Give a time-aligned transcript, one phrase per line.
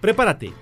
[0.00, 0.52] Prepárate.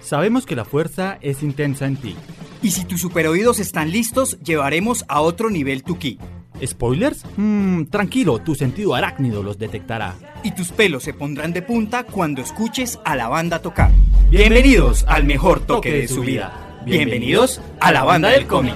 [0.00, 2.16] Sabemos que la fuerza es intensa en ti.
[2.62, 6.18] Y si tus superoídos están listos, llevaremos a otro nivel tu ki.
[6.64, 7.24] ¿Spoilers?
[7.36, 10.14] Mmm, tranquilo, tu sentido arácnido los detectará.
[10.42, 13.90] Y tus pelos se pondrán de punta cuando escuches a la banda tocar.
[14.30, 16.80] Bienvenidos al mejor toque de su vida.
[16.84, 18.74] Bienvenidos a la banda del cómic.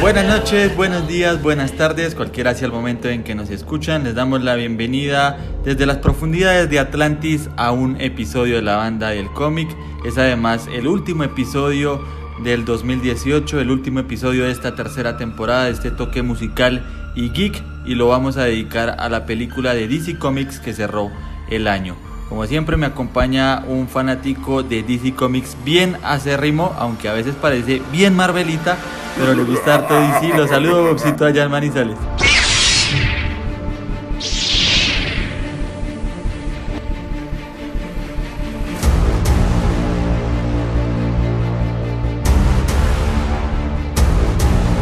[0.00, 4.14] Buenas noches, buenos días, buenas tardes, cualquiera sea el momento en que nos escuchan, les
[4.14, 9.30] damos la bienvenida desde las profundidades de Atlantis a un episodio de la banda del
[9.32, 9.68] cómic.
[10.04, 12.04] Es además el último episodio
[12.42, 16.84] del 2018, el último episodio de esta tercera temporada de este toque musical
[17.14, 21.10] y geek y lo vamos a dedicar a la película de DC Comics que cerró
[21.48, 21.96] el año.
[22.28, 27.80] Como siempre me acompaña un fanático de DC Comics bien acérrimo, aunque a veces parece
[27.92, 28.76] bien Marvelita,
[29.16, 30.36] pero le gusta harto DC.
[30.36, 31.96] Lo saludo Bobcito allá en Manizales.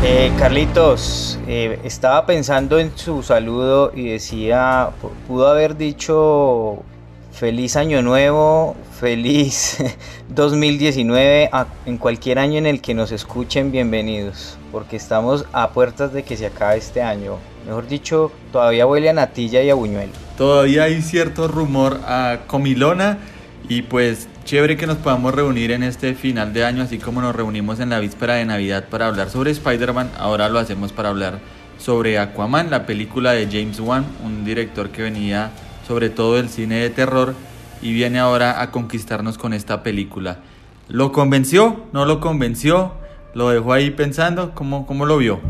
[0.03, 4.91] Eh, Carlitos, eh, estaba pensando en su saludo y decía,
[5.27, 6.83] pudo haber dicho
[7.35, 9.79] feliz año nuevo, feliz
[10.29, 11.51] 2019,
[11.85, 16.37] en cualquier año en el que nos escuchen, bienvenidos, porque estamos a puertas de que
[16.37, 17.39] se acabe este año.
[17.67, 20.13] Mejor dicho, todavía huele a natilla y a buñuelo.
[20.39, 23.19] Todavía hay cierto rumor a comilona
[23.69, 27.35] y pues chévere que nos podamos reunir en este final de año, así como nos
[27.35, 31.41] reunimos en la víspera de Navidad para hablar sobre Spider-Man, ahora lo hacemos para hablar
[31.79, 35.51] sobre Aquaman, la película de James Wan, un director que venía
[35.87, 37.35] sobre todo del cine de terror
[37.83, 40.39] y viene ahora a conquistarnos con esta película.
[40.89, 41.85] ¿Lo convenció?
[41.93, 42.93] ¿No lo convenció?
[43.35, 44.55] ¿Lo dejó ahí pensando?
[44.55, 45.41] ¿Cómo, cómo lo vio?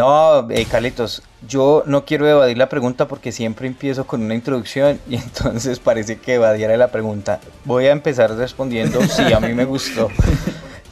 [0.00, 4.98] No, eh, Carlitos, yo no quiero evadir la pregunta porque siempre empiezo con una introducción
[5.06, 7.38] y entonces parece que evadiera la pregunta.
[7.66, 10.08] Voy a empezar respondiendo, sí, a mí me gustó.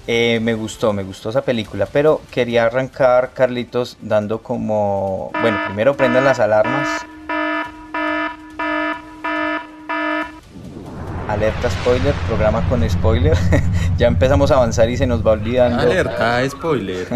[0.07, 5.97] Eh, me gustó, me gustó esa película, pero quería arrancar, Carlitos, dando como, bueno, primero
[5.97, 7.07] prendan las alarmas.
[11.29, 13.39] Alerta spoiler, programa con spoiler.
[13.97, 15.81] ya empezamos a avanzar y se nos va olvidando.
[15.81, 17.09] Alerta spoiler.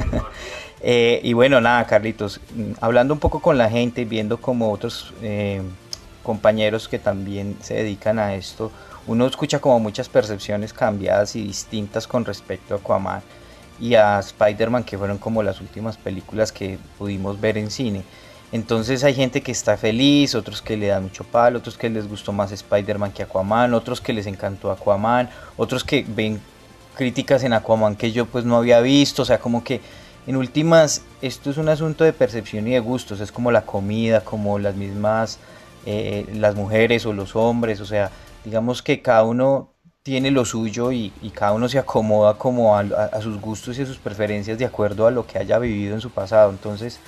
[0.82, 2.40] Eh, y bueno, nada, Carlitos,
[2.80, 5.62] hablando un poco con la gente viendo como otros eh,
[6.24, 8.72] compañeros que también se dedican a esto,
[9.06, 13.22] uno escucha como muchas percepciones cambiadas y distintas con respecto a Aquaman
[13.80, 18.02] y a Spider-Man, que fueron como las últimas películas que pudimos ver en cine.
[18.50, 22.08] Entonces hay gente que está feliz, otros que le dan mucho palo, otros que les
[22.08, 26.40] gustó más Spider-Man que Aquaman, otros que les encantó Aquaman, otros que ven
[26.94, 29.80] críticas en Aquaman que yo pues no había visto, o sea, como que
[30.26, 34.20] en últimas, esto es un asunto de percepción y de gustos, es como la comida,
[34.20, 35.38] como las mismas,
[35.84, 38.10] eh, las mujeres o los hombres, o sea,
[38.44, 39.72] digamos que cada uno
[40.02, 43.98] tiene lo suyo y, cada uno se acomoda como a, sus gustos y a sus
[43.98, 46.50] preferencias de acuerdo a lo que haya vivido en su pasado.
[46.50, 46.98] Entonces,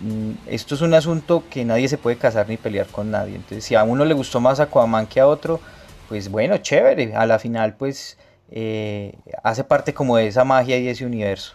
[0.00, 3.36] mm, esto es un asunto que nadie se puede casar ni pelear con nadie.
[3.36, 5.60] Entonces, si a uno le gustó más Aquaman que a otro,
[6.08, 7.14] pues bueno, chévere.
[7.14, 8.18] A la final, pues
[8.50, 11.54] eh, hace parte como de esa magia y ese universo.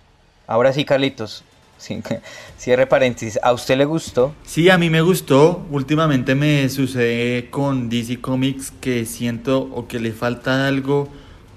[0.50, 1.44] Ahora sí, Carlitos,
[2.58, 4.34] cierre paréntesis, ¿a usted le gustó?
[4.46, 5.66] Sí, a mí me gustó.
[5.69, 11.09] Últimamente me sucede con DC Comics que siento o que le falta algo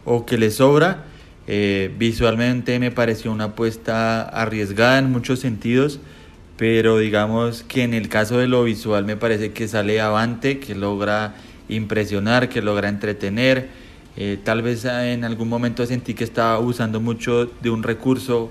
[0.04, 1.04] o que le sobra.
[1.46, 6.00] Eh, visualmente me pareció una apuesta arriesgada en muchos sentidos,
[6.56, 10.74] pero digamos que en el caso de lo visual me parece que sale avante, que
[10.74, 11.34] logra
[11.68, 13.68] impresionar, que logra entretener.
[14.16, 18.50] Eh, tal vez en algún momento sentí que estaba usando mucho de un recurso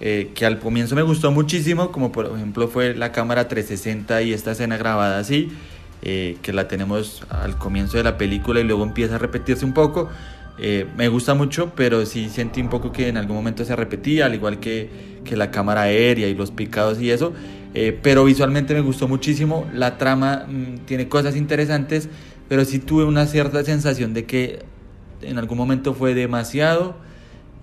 [0.00, 4.32] eh, que al comienzo me gustó muchísimo, como por ejemplo fue la cámara 360 y
[4.32, 5.50] esta escena grabada así,
[6.02, 9.72] eh, que la tenemos al comienzo de la película y luego empieza a repetirse un
[9.72, 10.10] poco.
[10.58, 14.26] Eh, me gusta mucho, pero sí sentí un poco que en algún momento se repetía,
[14.26, 17.32] al igual que, que la cámara aérea y los picados y eso.
[18.02, 19.68] pero visualmente me gustó muchísimo.
[19.72, 22.08] La trama mm, tiene cosas interesantes,
[22.48, 24.64] pero sí tuve una cierta sensación de que
[25.22, 26.96] en algún momento fue demasiado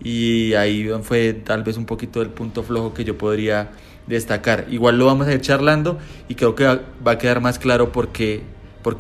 [0.03, 3.71] y ahí fue tal vez un poquito el punto flojo que yo podría
[4.07, 4.65] destacar.
[4.69, 8.09] Igual lo vamos a ir charlando y creo que va a quedar más claro por
[8.09, 8.43] qué,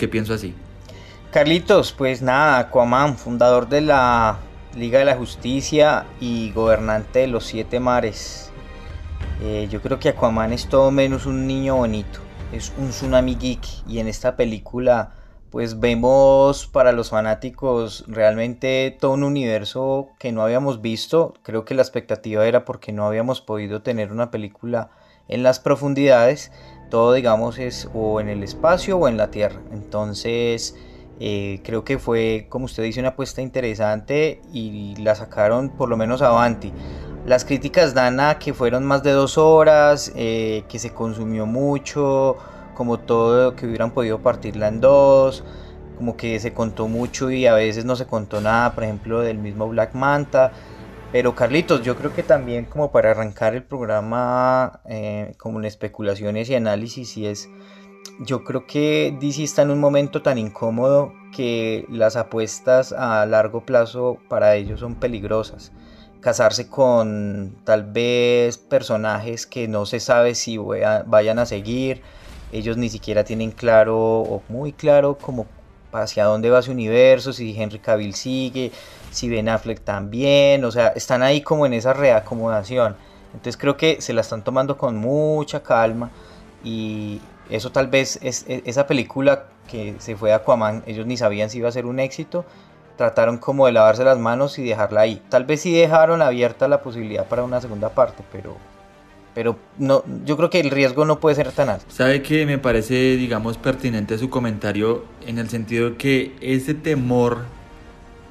[0.09, 0.53] pienso así.
[1.31, 4.39] Carlitos, pues nada, Aquaman, fundador de la
[4.75, 8.51] Liga de la Justicia y gobernante de los siete mares.
[9.41, 12.19] Eh, yo creo que Aquaman es todo menos un niño bonito,
[12.51, 15.13] es un tsunami geek y en esta película
[15.51, 21.33] pues vemos para los fanáticos realmente todo un universo que no habíamos visto.
[21.43, 24.91] Creo que la expectativa era porque no habíamos podido tener una película
[25.27, 26.53] en las profundidades.
[26.89, 29.59] Todo digamos es o en el espacio o en la tierra.
[29.73, 30.77] Entonces
[31.19, 35.97] eh, creo que fue, como usted dice, una apuesta interesante y la sacaron por lo
[35.97, 36.71] menos avanti.
[37.25, 42.37] Las críticas dan a que fueron más de dos horas, eh, que se consumió mucho
[42.73, 45.43] como todo que hubieran podido partirla en dos,
[45.97, 49.37] como que se contó mucho y a veces no se contó nada, por ejemplo, del
[49.37, 50.51] mismo Black Manta.
[51.11, 56.49] Pero Carlitos, yo creo que también como para arrancar el programa eh, como en especulaciones
[56.49, 57.49] y análisis, y es,
[58.19, 63.65] yo creo que DC está en un momento tan incómodo que las apuestas a largo
[63.65, 65.71] plazo para ellos son peligrosas.
[66.21, 72.03] Casarse con tal vez personajes que no se sabe si vayan a seguir,
[72.51, 75.45] ellos ni siquiera tienen claro o muy claro como
[75.93, 78.71] hacia dónde va su universo, si Henry Cavill sigue,
[79.11, 82.95] si Ben Affleck también, o sea, están ahí como en esa reacomodación.
[83.33, 86.11] Entonces creo que se la están tomando con mucha calma
[86.63, 91.49] y eso tal vez es, esa película que se fue a Aquaman, ellos ni sabían
[91.49, 92.45] si iba a ser un éxito,
[92.97, 95.21] trataron como de lavarse las manos y dejarla ahí.
[95.29, 98.55] Tal vez sí dejaron abierta la posibilidad para una segunda parte, pero
[99.33, 101.85] pero no, yo creo que el riesgo no puede ser tan alto.
[101.89, 107.45] Sabe que me parece, digamos, pertinente su comentario en el sentido que ese temor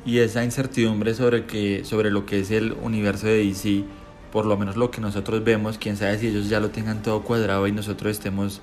[0.04, 3.84] y esa incertidumbre sobre, que, sobre lo que es el universo de DC,
[4.32, 7.22] por lo menos lo que nosotros vemos, quién sabe si ellos ya lo tengan todo
[7.22, 8.60] cuadrado y nosotros estemos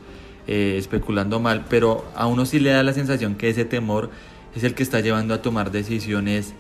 [0.48, 4.10] eh, especulando mal, pero a uno sí le da la sensación que ese temor
[4.56, 6.54] es el que está llevando a tomar decisiones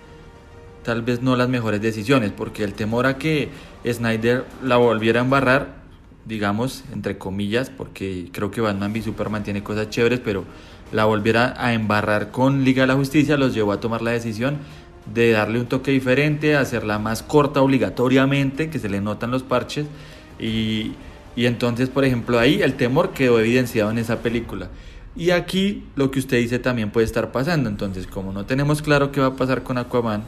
[0.87, 3.49] tal vez no las mejores decisiones, porque el temor a que
[3.85, 5.73] Snyder la volviera a embarrar,
[6.23, 10.45] digamos, entre comillas, porque creo que Batman v Superman tiene cosas chéveres, pero
[10.93, 14.59] la volviera a embarrar con Liga de la Justicia, los llevó a tomar la decisión
[15.13, 19.87] de darle un toque diferente, hacerla más corta obligatoriamente, que se le notan los parches,
[20.39, 20.93] y,
[21.35, 24.69] y entonces, por ejemplo, ahí el temor quedó evidenciado en esa película.
[25.17, 29.11] Y aquí lo que usted dice también puede estar pasando, entonces como no tenemos claro
[29.11, 30.23] qué va a pasar con Aquaman,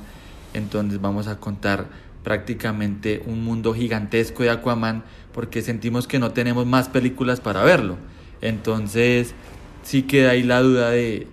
[0.54, 1.88] entonces vamos a contar
[2.24, 5.04] prácticamente un mundo gigantesco de Aquaman
[5.34, 7.98] porque sentimos que no tenemos más películas para verlo.
[8.42, 9.34] Entonces
[9.84, 11.28] sí queda ahí la duda de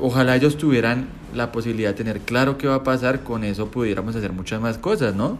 [0.00, 4.14] ojalá ellos tuvieran la posibilidad de tener claro qué va a pasar, con eso pudiéramos
[4.14, 5.38] hacer muchas más cosas, ¿no?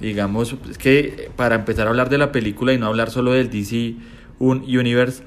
[0.00, 3.50] Digamos, es que para empezar a hablar de la película y no hablar solo del
[3.50, 3.96] DC
[4.38, 5.22] Universe,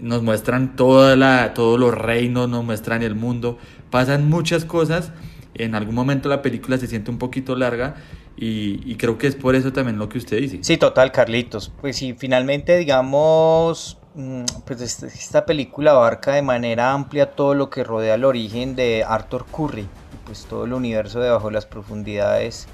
[0.00, 3.58] nos muestran toda la, todos los reinos, nos muestran el mundo,
[3.90, 5.12] pasan muchas cosas
[5.58, 7.96] en algún momento la película se siente un poquito larga
[8.38, 10.58] y, creo que es por eso también lo que usted dice.
[10.60, 11.72] Sí, total, Carlitos.
[11.80, 17.82] Pues sí, finalmente, digamos, mm, pues esta película abarca de manera amplia todo lo que
[17.82, 19.88] rodea el origen de Arthur Curry,
[20.26, 22.66] pues todo el universo debajo de las profundidades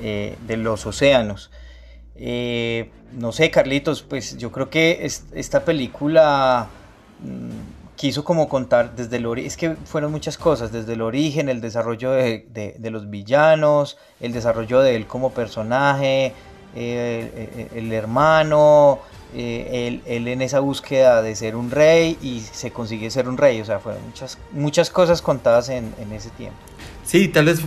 [0.00, 1.50] eh, de los océanos.
[2.14, 6.68] Eh, no sé, Carlitos, pues yo creo que esta película...
[7.22, 11.48] Mm, quiso como contar desde el origen, es que fueron muchas cosas, desde el origen,
[11.48, 16.32] el desarrollo de, los villanos, el desarrollo de él como personaje,
[16.76, 19.00] el, hermano,
[19.34, 23.60] eh, él, en esa búsqueda de ser un rey y se consigue ser un rey,
[23.60, 26.56] o sea, fueron muchas, muchas cosas contadas en, en ese tiempo.
[27.04, 27.62] Sí, tal vez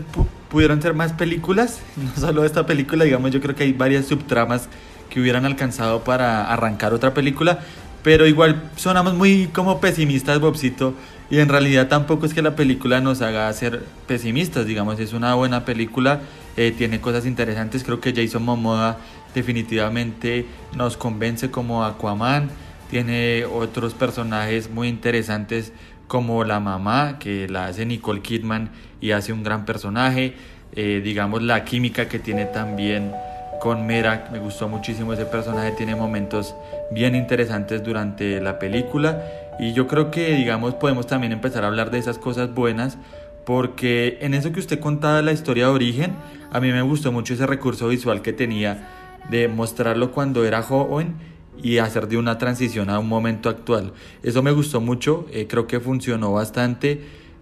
[0.49, 4.69] pudieron ser más películas, no solo esta película, digamos, yo creo que hay varias subtramas
[5.09, 7.59] que hubieran alcanzado para arrancar otra película,
[8.03, 10.93] pero igual sonamos muy como pesimistas, Bobcito.
[11.29, 15.33] Y en realidad tampoco es que la película nos haga ser pesimistas, digamos, es una
[15.33, 16.19] buena película,
[16.57, 18.97] eh, tiene cosas interesantes, creo que Jason Momoa
[19.33, 22.49] definitivamente nos convence como Aquaman,
[22.89, 25.71] tiene otros personajes muy interesantes
[26.07, 30.35] como la mamá, que la hace Nicole Kidman y hace un gran personaje,
[30.73, 33.13] eh, digamos la química que tiene también
[33.61, 36.55] con Mera, me gustó muchísimo ese personaje, tiene momentos
[36.89, 39.23] bien interesantes durante la película
[39.59, 42.97] y yo creo que digamos podemos también empezar a hablar de esas cosas buenas
[43.45, 46.15] porque en eso que usted contaba la historia de origen,
[46.51, 48.89] a mí me gustó mucho ese recurso visual que tenía
[49.29, 51.13] de mostrarlo cuando era joven
[51.61, 53.93] y hacer de una transición a un momento actual.
[54.23, 57.01] Eso me gustó mucho, eh, creo que funcionó bastante.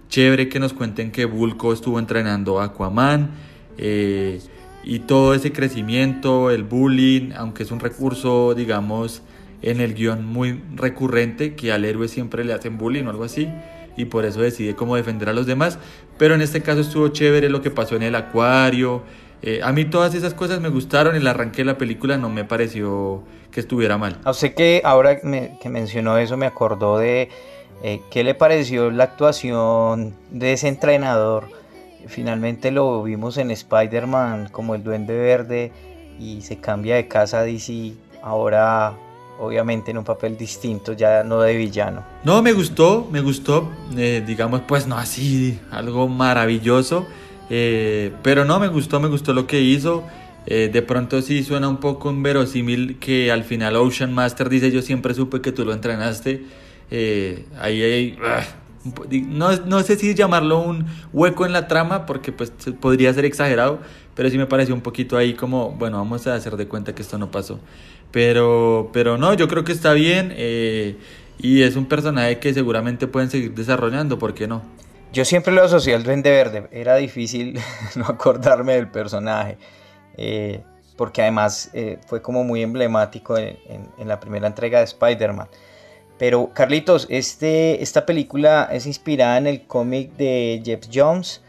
[0.10, 3.30] Chévere que nos cuenten que Bulko estuvo entrenando a Aquaman.
[3.78, 4.42] Eh,
[4.90, 9.22] y todo ese crecimiento, el bullying, aunque es un recurso, digamos,
[9.62, 13.48] en el guion muy recurrente, que al héroe siempre le hacen bullying o algo así,
[13.98, 15.78] y por eso decide cómo defender a los demás,
[16.18, 19.04] pero en este caso estuvo chévere lo que pasó en el acuario,
[19.44, 22.44] eh, a mí todas esas cosas me gustaron, el arranque de la película no me
[22.44, 24.18] pareció que estuviera mal.
[24.24, 27.30] A usted que ahora que mencionó eso me acordó de
[27.82, 31.48] Eh, ¿Qué le pareció la actuación de ese entrenador?
[32.08, 35.72] Finalmente lo vimos en Spider-Man como el Duende Verde
[36.20, 38.98] y se cambia de casa a DC ahora
[39.40, 42.04] obviamente en un papel distinto, ya no de villano.
[42.24, 47.08] No, me gustó, me gustó, eh, digamos, pues no así, algo maravilloso,
[47.50, 50.04] eh, pero no, me gustó, me gustó lo que hizo.
[50.46, 54.82] Eh, de pronto sí suena un poco inverosímil que al final Ocean Master dice yo
[54.82, 56.44] siempre supe que tú lo entrenaste.
[57.60, 58.18] ahí hay...
[58.84, 63.80] No, no, sé si llamarlo un hueco en la trama porque pues podría ser exagerado,
[64.16, 67.02] pero sí me pareció un poquito ahí como, bueno, vamos a hacer de cuenta que
[67.02, 67.60] esto no pasó.
[68.12, 70.98] Pero, pero no, yo creo que está bien eh,
[71.38, 74.62] y es un personaje que seguramente pueden seguir desarrollando, ¿por qué no?
[75.12, 77.60] Yo siempre lo asocié al Duende Verde, era difícil
[77.96, 79.58] no acordarme del personaje,
[80.18, 80.62] eh,
[80.96, 83.58] porque además eh, fue como muy emblemático en,
[84.06, 85.48] la primera entrega de Spider-Man.
[86.20, 91.42] Pero Carlitos, este, esta película es inspirada en el cómic de Jeff Jones,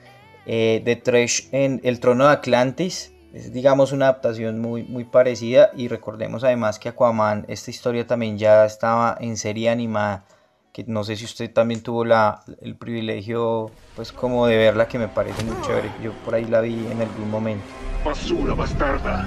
[0.47, 5.87] de Trash en El Trono de Atlantis, es digamos una adaptación muy, muy parecida y
[5.87, 10.25] recordemos además que Aquaman, esta historia también ya estaba en serie animada,
[10.73, 14.99] que no sé si usted también tuvo la, el privilegio pues como de verla que
[14.99, 17.65] me parece muy chévere, yo por ahí la vi en algún momento.
[18.05, 19.23] Basura bastarda,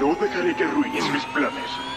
[0.00, 1.93] no dejaré que arruines mis planes.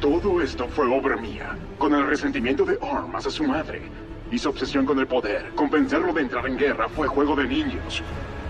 [0.00, 3.82] Todo esto fue obra mía, con el resentimiento de Armas a su madre
[4.30, 5.50] y su obsesión con el poder.
[5.54, 8.02] Convencerlo de entrar en guerra fue juego de niños.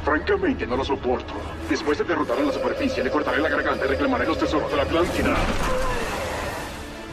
[0.05, 1.35] Francamente no lo soporto.
[1.69, 4.77] Después de derrotar a la superficie, le cortaré la garganta y reclamaré los tesoros de
[4.77, 5.37] la Atlántida.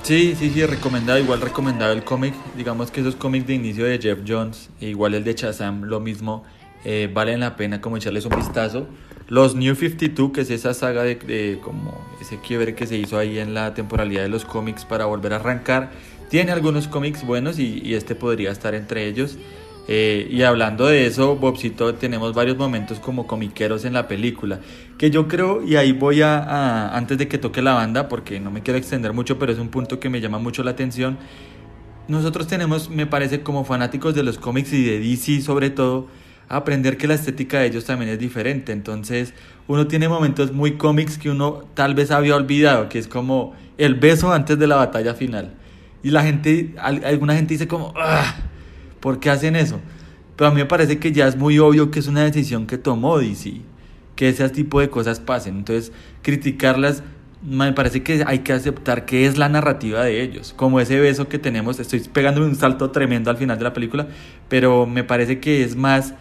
[0.04, 2.34] Sí, sí, sí, recomendado, igual recomendado el cómic.
[2.58, 6.44] Digamos que esos cómics de inicio de Jeff Jones, igual el de Shazam, lo mismo,
[6.84, 8.88] eh, valen la pena como echarles un vistazo.
[9.28, 13.18] Los New 52, que es esa saga de, de como ese quiebre que se hizo
[13.18, 15.92] ahí en la temporalidad de los cómics para volver a arrancar
[16.34, 19.38] tiene algunos cómics buenos y, este podría estar entre ellos.
[19.88, 24.60] Eh, y hablando de eso, Bobcito, tenemos varios momentos como comiqueros en la película,
[24.98, 28.50] que yo creo, y ahí voy a, antes de que toque la banda, porque no
[28.50, 31.20] me quiero extender mucho, pero es un punto que me llama mucho la atención.
[32.08, 36.08] Nosotros tenemos, me parece, como fanáticos de los cómics y de DC sobre todo,
[36.50, 38.72] aprender que la estética de ellos también es diferente.
[38.72, 39.34] Entonces,
[39.68, 43.96] uno tiene momentos muy cómics que uno tal vez había olvidado, que es como el
[43.96, 45.54] beso antes de la batalla final.
[46.04, 48.36] Y la gente, alguna gente dice como, ah,
[49.00, 49.80] ¿por qué hacen eso?
[50.36, 52.78] Pero a mí me parece que ya es muy obvio que es una decisión que
[52.78, 53.62] tomó DC,
[54.16, 55.58] que ese tipo de cosas pasen.
[55.58, 57.04] Entonces, criticarlas,
[57.42, 60.54] me parece que hay que aceptar que es la narrativa de ellos.
[60.56, 64.08] Como ese beso que tenemos, estoy pegándome un salto tremendo al final de la película,
[64.50, 66.14] pero me parece que es más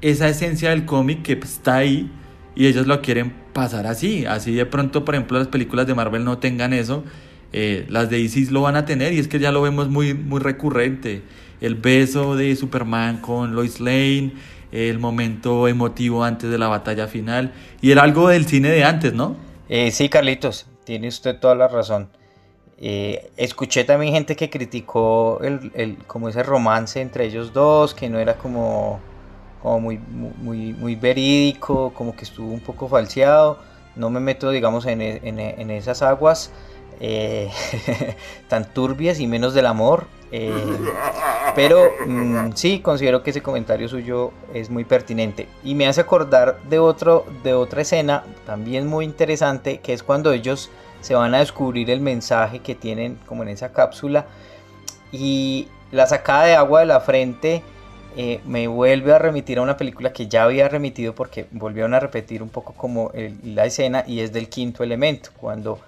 [0.00, 2.10] esa esencia del cómic que está ahí
[2.54, 4.26] y ellos lo quieren pasar así.
[4.26, 7.04] Así de pronto, por ejemplo, las películas de Marvel no tengan eso
[7.52, 10.14] eh, las de Isis lo van a tener y es que ya lo vemos muy,
[10.14, 11.22] muy recurrente.
[11.60, 14.32] El beso de Superman con Lois Lane,
[14.72, 17.52] el momento emotivo antes de la batalla final.
[17.80, 19.36] Y era algo del cine de antes, ¿no?
[19.68, 22.08] Eh, sí, Carlitos, tiene usted toda la razón.
[22.78, 28.08] Eh, escuché también gente que criticó el, el, como ese romance entre ellos dos, que
[28.08, 29.00] no era como,
[29.62, 33.58] como muy, muy, muy verídico, como que estuvo un poco falseado.
[33.96, 36.52] No me meto, digamos, en, en, en esas aguas.
[37.02, 37.50] Eh,
[38.48, 40.06] tan turbias y menos del amor.
[40.32, 40.52] Eh,
[41.54, 45.48] pero mm, sí, considero que ese comentario suyo es muy pertinente.
[45.64, 50.32] Y me hace acordar de, otro, de otra escena también muy interesante, que es cuando
[50.32, 54.26] ellos se van a descubrir el mensaje que tienen como en esa cápsula.
[55.10, 57.62] Y la sacada de agua de la frente
[58.16, 62.00] eh, me vuelve a remitir a una película que ya había remitido porque volvieron a
[62.00, 63.12] repetir un poco como
[63.44, 65.78] la escena y es del quinto elemento, cuando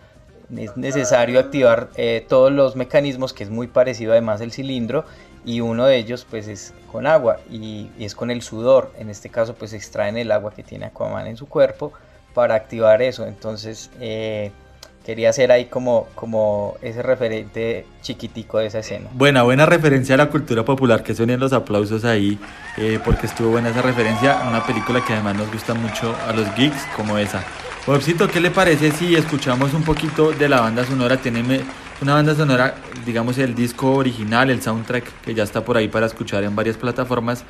[0.57, 5.05] es necesario activar eh, todos los mecanismos, que es muy parecido además el cilindro,
[5.45, 8.93] y uno de ellos pues es con agua y, es con el sudor.
[8.99, 11.93] En este caso pues extraen el agua que tiene Aquaman en su cuerpo
[12.35, 13.27] para activar eso.
[13.27, 14.53] Entonces eh,
[15.05, 19.09] quería hacer ahí como, como ese referente chiquitico de esa escena.
[19.15, 22.39] Buena, buena referencia a la cultura popular, que suenen los aplausos ahí,
[22.79, 26.55] eh, porque estuvo buena esa referencia una película que además nos gusta mucho a los
[26.55, 27.43] geeks como esa.
[27.87, 31.17] Bobcito, ¿qué le parece si escuchamos un poquito de la banda sonora?
[31.17, 31.43] Tiene
[32.01, 36.07] una banda sonora, digamos el disco original, el soundtrack, que ya está por ahí para
[36.07, 37.45] escuchar en varias plataformas.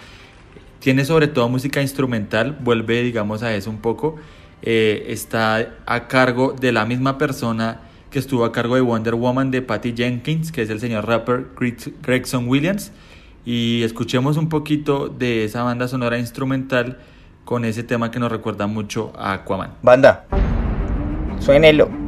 [0.79, 4.17] Tiene sobre todo música instrumental, vuelve, digamos, a eso un poco.
[4.63, 9.51] Eh, está a cargo de la misma persona que estuvo a cargo de Wonder Woman
[9.51, 11.49] de Patty Jenkins, que es el señor rapper
[12.03, 12.93] Gregson Williams.
[13.45, 16.99] Y escuchemos un poquito de esa banda sonora instrumental
[17.45, 19.73] con ese tema que nos recuerda mucho a Aquaman.
[19.83, 20.27] Banda.
[21.41, 22.02] Suénelo.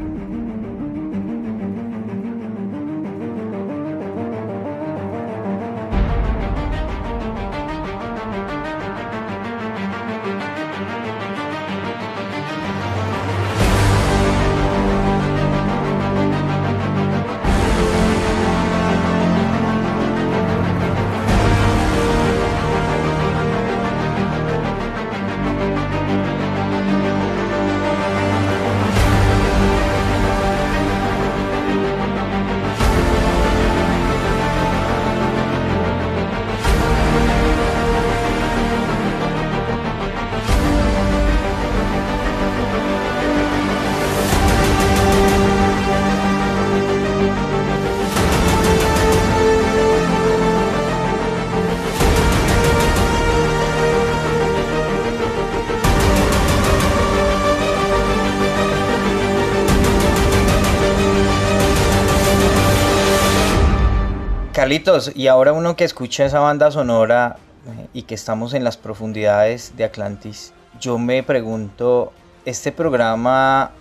[64.65, 68.79] Carlitos, y ahora uno que escucha esa banda sonora eh, y que estamos en las
[68.79, 72.15] profundidades de Atlantis, yo me pregunto,
[72.47, 73.73] este programa,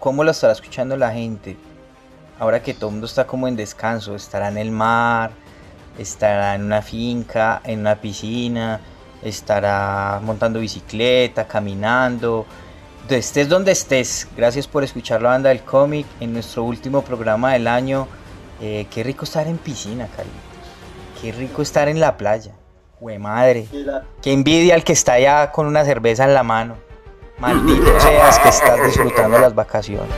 [0.00, 1.56] ¿cómo lo estará escuchando la gente?
[2.40, 5.30] Ahora que todo mundo está como en descanso, estará en el mar,
[5.96, 8.80] estará en una finca, en una piscina,
[9.22, 12.46] estará montando bicicleta, caminando.
[13.08, 17.68] Estés donde estés, gracias por escuchar la banda del cómic en nuestro último programa del
[17.68, 18.08] año.
[18.60, 20.40] Eh, qué rico estar en piscina, Carlitos.
[21.20, 22.52] Qué rico estar en la playa.
[23.00, 23.66] Hue madre.
[24.22, 26.76] Qué envidia al que está allá con una cerveza en la mano.
[27.38, 30.08] Maldito seas que estás disfrutando las vacaciones.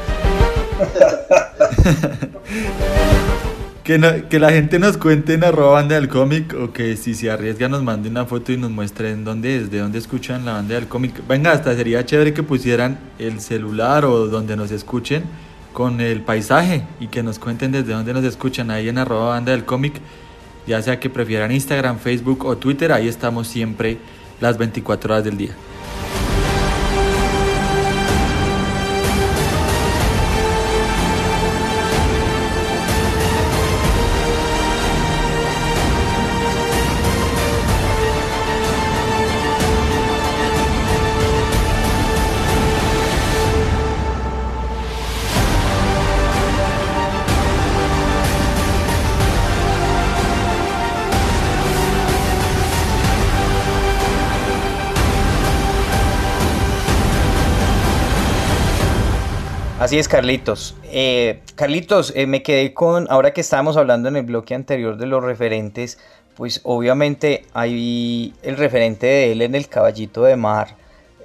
[3.83, 7.33] que, que, la gente nos cuente en arroba banda del cómic o que si se
[7.33, 10.77] arriesga nos mande una foto y nos muestren dónde es, de dónde escuchan la banda
[10.77, 11.27] del cómic.
[11.27, 15.25] Venga, hasta sería chévere que pusieran el celular o donde nos escuchen
[15.73, 19.53] con el paisaje y que nos cuenten desde dónde nos escuchan ahí en arroba banda
[19.53, 19.95] del cómic,
[20.67, 23.99] ya sea que prefieran Instagram, Facebook o Twitter, ahí estamos siempre
[24.41, 25.53] las 24 horas del día.
[59.79, 60.75] Así es, Carlitos.
[60.91, 65.07] Eh, Carlitos, eh, me quedé con, ahora que estábamos hablando en el bloque anterior de
[65.07, 65.99] los referentes,
[66.35, 70.75] pues obviamente hay el referente de él en el Caballito de Mar,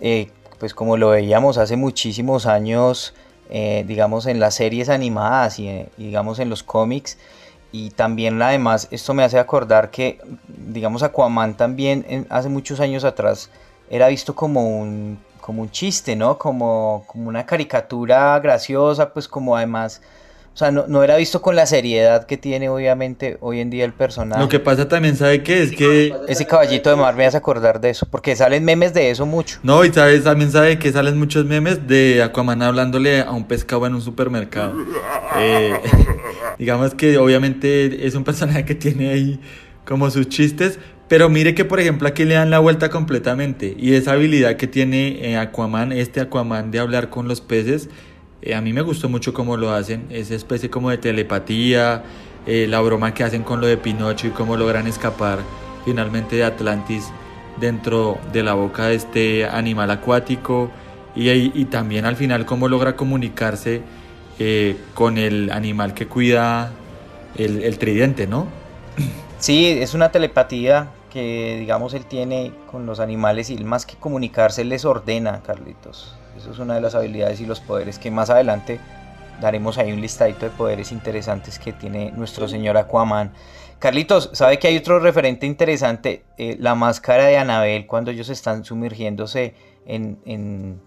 [0.02, 3.16] eh, pues como lo veíamos hace muchísimos años,
[3.50, 7.18] digamos en las series animadas y, digamos en los cómics,
[7.72, 13.50] y también además esto me hace acordar que, digamos, Aquaman también hace muchos años atrás
[13.90, 16.38] era visto como un como un chiste, ¿no?
[16.38, 20.02] Como, como una caricatura graciosa, pues como además,
[20.54, 23.92] o sea, no, era visto con la seriedad que tiene obviamente hoy en día el
[23.92, 24.42] personaje.
[24.42, 25.64] Lo que pasa también, ¿sabe qué?
[25.64, 26.16] Es que...
[26.30, 29.60] Ese caballito de mar me hace acordar de eso, porque salen memes de eso mucho.
[29.64, 33.86] No, y sabes, también sabe que salen muchos memes de Aquaman hablándole a un pescado
[33.86, 34.74] en un supermercado.
[35.36, 35.74] Eh,
[36.60, 39.40] digamos que obviamente es un personaje que tiene ahí
[39.84, 40.78] como sus chistes,
[41.14, 43.76] pero mire que por ejemplo aquí le dan la vuelta completamente.
[43.78, 47.88] Y esa habilidad que tiene eh, Aquaman, este Aquaman de hablar con los peces,
[48.42, 52.04] eh, a mí me gustó mucho cómo lo hacen, esa especie como de telepatía,
[52.48, 55.38] eh, la broma que hacen con lo de Pinocho y cómo logran escapar
[55.86, 57.12] finalmente de Atlantis
[57.62, 60.72] dentro de la boca de este animal acuático.
[61.16, 63.84] Y, y también al final cómo logra comunicarse
[64.96, 66.72] con el animal que cuida
[67.38, 68.48] el tridente, ¿no?
[69.44, 74.66] Sí, es una telepatía que, digamos, él tiene con los animales y más que comunicarse,
[74.66, 76.16] les ordena, Carlitos.
[76.36, 78.80] Eso es una de las habilidades y los poderes que más adelante
[79.40, 83.32] daremos ahí un listadito de poderes interesantes que tiene nuestro señor Aquaman.
[83.78, 86.24] Carlitos, ¿sabe que hay otro referente interesante?
[86.40, 89.54] Eh, la máscara de Anabel cuando ellos están sumergiéndose
[89.86, 90.82] en, en,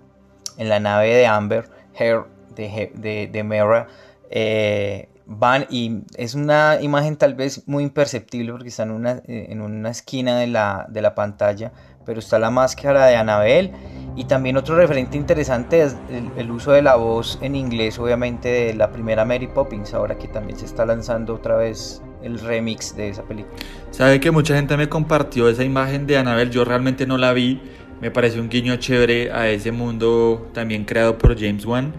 [0.59, 2.25] la nave de Amber, Hair
[2.57, 3.87] de, de, de Mera.
[4.31, 9.47] Eh, van y es una imagen tal vez muy imperceptible porque está en una, eh,
[9.51, 11.73] en una esquina de la, de la pantalla,
[12.05, 13.73] pero está la máscara de Annabelle
[14.15, 15.97] y también otro referente interesante es
[16.37, 20.29] el, uso de la voz en inglés, obviamente de la primera Mary Poppins, ahora que
[20.29, 23.57] también se está lanzando otra vez el remix de esa película.
[23.91, 27.61] Sabe que mucha gente me compartió esa imagen de Annabelle, yo realmente no la vi,
[28.01, 31.93] me parece un guiño chévere a ese mundo también creado por James Wan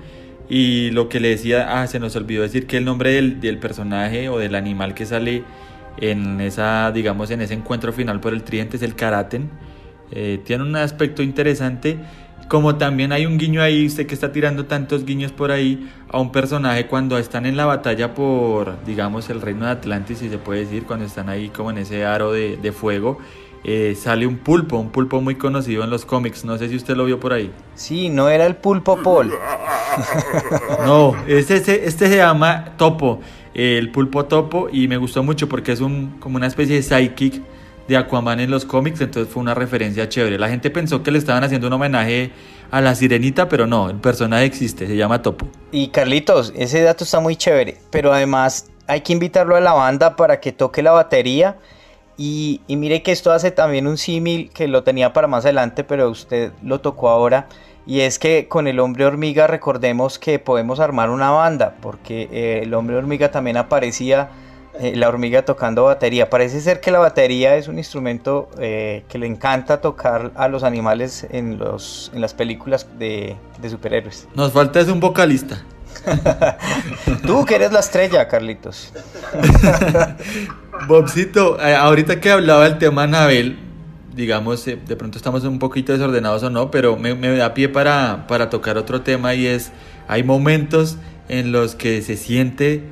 [0.50, 3.58] Y lo que le decía, ah, se nos olvidó decir que el nombre del, del
[3.58, 5.44] personaje o del animal que sale
[5.98, 9.50] en esa, digamos, en ese encuentro final por el tridente es el Karaten.
[10.12, 11.98] Eh, tiene un aspecto interesante.
[12.48, 16.22] Como también hay un guiño ahí, usted que está tirando tantos guiños por ahí, a
[16.22, 20.38] un personaje cuando están en la batalla por, digamos, el reino de Atlantis, si se
[20.38, 23.18] puede decir, cuando están ahí como en ese aro de, de fuego,
[23.70, 26.46] eh, sale un pulpo, un pulpo muy conocido en los cómics.
[26.46, 27.52] No sé si usted lo vio por ahí.
[27.76, 29.34] Sí, no era el pulpo Paul.
[30.86, 33.20] no, este, este se llama Topo,
[33.54, 37.42] el pulpo Topo, y me gustó mucho porque es un, como una especie de psychic
[37.90, 40.40] de Aquaman en los cómics, entonces fue una referencia chévere.
[40.40, 42.32] La gente pensó que le estaban haciendo un homenaje
[42.72, 45.50] a la sirenita, pero no, el personaje existe, se llama Topo.
[45.74, 50.16] Y Carlitos, ese dato está muy chévere, pero además hay que invitarlo a la banda
[50.16, 51.58] para que toque la batería
[52.18, 56.10] y, mire que esto hace también un símil que lo tenía para más adelante, pero
[56.10, 57.48] usted lo tocó ahora.
[57.86, 62.62] Y es que con el hombre hormiga recordemos que podemos armar una banda, porque eh,
[62.64, 64.30] el hombre hormiga también aparecía
[64.80, 66.30] eh, la hormiga tocando batería.
[66.30, 70.64] Parece ser que la batería es un instrumento eh, que le encanta tocar a los
[70.64, 74.28] animales en, los, en las películas de, de superhéroes.
[74.36, 75.64] Nos falta es un vocalista.
[77.26, 78.94] Tú que eres la estrella, Carlitos.
[80.88, 83.58] Bobcito, eh, ahorita que hablaba del tema Anabel,
[84.16, 88.26] digamos, eh, de pronto estamos un poquito desordenados o no, pero me, da pie para,
[88.28, 89.72] para tocar otro tema y es,
[90.08, 90.98] hay momentos
[91.30, 92.84] en los que se siente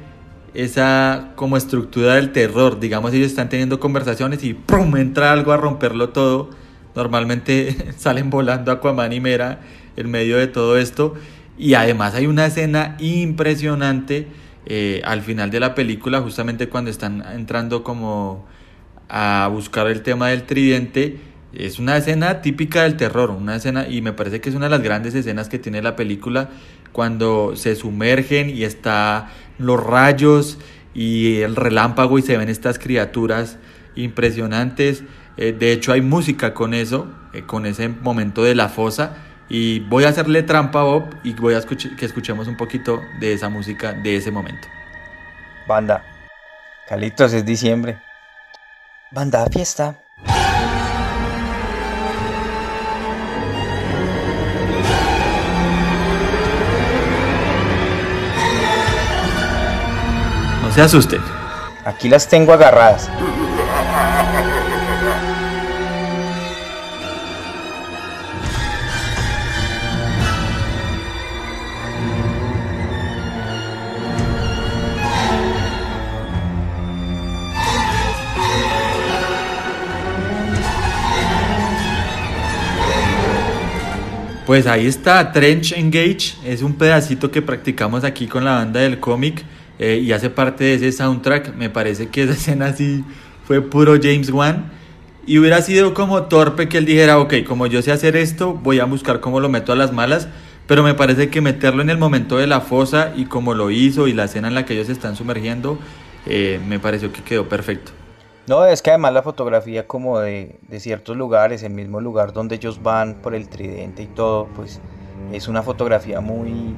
[0.53, 4.95] esa como estructura del terror, digamos, ellos están teniendo conversaciones y ¡pum!
[4.97, 6.49] entra algo a romperlo todo.
[6.95, 9.59] Normalmente salen volando Aquaman y Mera
[9.97, 11.15] en medio de todo esto
[11.57, 14.27] y además hay una escena impresionante
[14.65, 18.45] eh, al final de la película, justamente cuando están entrando como
[19.07, 21.19] a buscar el tema del tridente.
[21.53, 24.71] Es una escena típica del terror, una escena, y me parece que es una de
[24.71, 26.49] las grandes escenas que tiene la película,
[26.91, 30.57] cuando se sumergen y está los rayos
[30.93, 33.57] y el relámpago y se ven estas criaturas
[33.95, 35.03] impresionantes.
[35.37, 39.79] Eh, de hecho hay música con eso, eh, con ese momento de la fosa y
[39.81, 43.49] voy a hacerle trampa a Bob y voy a que escuchemos un poquito de esa
[43.49, 44.67] música de ese momento.
[45.67, 46.03] Banda.
[46.87, 47.99] Calitos, es diciembre.
[49.11, 49.95] Banda fiesta.
[60.61, 61.21] No se asusten.
[61.85, 63.09] Aquí las tengo agarradas.
[84.45, 88.99] Pues ahí está, Trench Engage, es un pedacito que practicamos aquí con la banda del
[88.99, 89.43] cómic
[89.79, 91.55] eh, y hace parte de ese soundtrack.
[91.55, 93.03] Me parece que esa escena sí
[93.47, 94.71] fue puro James Wan.
[95.25, 98.77] Y hubiera sido como torpe que él dijera, ok, como yo sé hacer esto, voy
[98.77, 100.27] a buscar cómo lo meto a las malas.
[100.67, 104.07] Pero me parece que meterlo en el momento de la fosa y como lo hizo
[104.07, 105.79] y la escena en la que ellos están sumergiendo,
[106.27, 107.93] eh, me pareció que quedó perfecto.
[108.47, 112.81] No, es que además la fotografía como de, ciertos lugares, el mismo lugar donde ellos
[112.83, 114.79] van por el tridente y todo, pues
[115.33, 116.75] es una fotografía muy,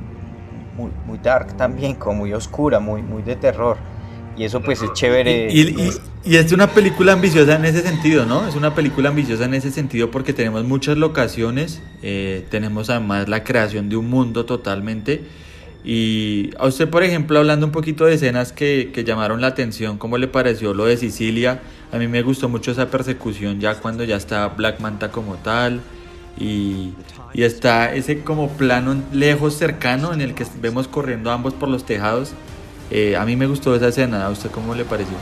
[1.06, 3.77] muy, dark también, como muy oscura, muy, muy de terror.
[4.38, 5.51] Y eso pues es chévere.
[5.51, 5.91] Y,
[6.23, 8.47] y, es una película ambiciosa en ese sentido, ¿no?
[8.47, 13.43] Es una película ambiciosa en ese sentido porque tenemos muchas locaciones, eh, tenemos además la
[13.43, 15.23] creación de un mundo totalmente
[15.89, 19.97] y a usted, por ejemplo, hablando un poquito de escenas que, que, llamaron la atención,
[19.97, 21.62] ¿cómo le pareció lo de Sicilia?
[21.93, 25.80] A mí me gustó mucho esa persecución ya cuando ya está Black Manta como tal
[26.38, 26.91] y,
[27.34, 31.86] y está ese como plano lejos, cercano, en el que vemos corriendo ambos por los
[31.86, 32.34] tejados.
[32.91, 35.15] Eh, a mí me gustó esa escena, ¿a usted cómo le pareció?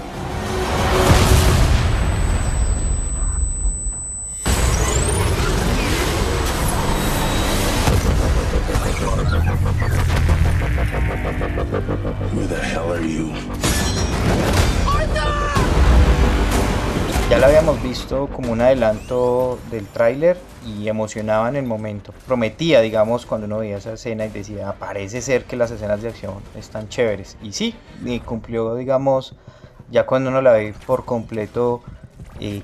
[18.80, 22.14] Del tráiler y emocionaba en el momento.
[22.26, 26.10] Prometía, digamos, cuando uno veía esa escena y decía, parece ser que las escenas de
[26.10, 27.38] acción están chéveres.
[27.42, 29.36] Y sí, y cumplió, digamos,
[29.92, 31.84] ya cuando uno la ve por completo,
[32.40, 32.64] eh,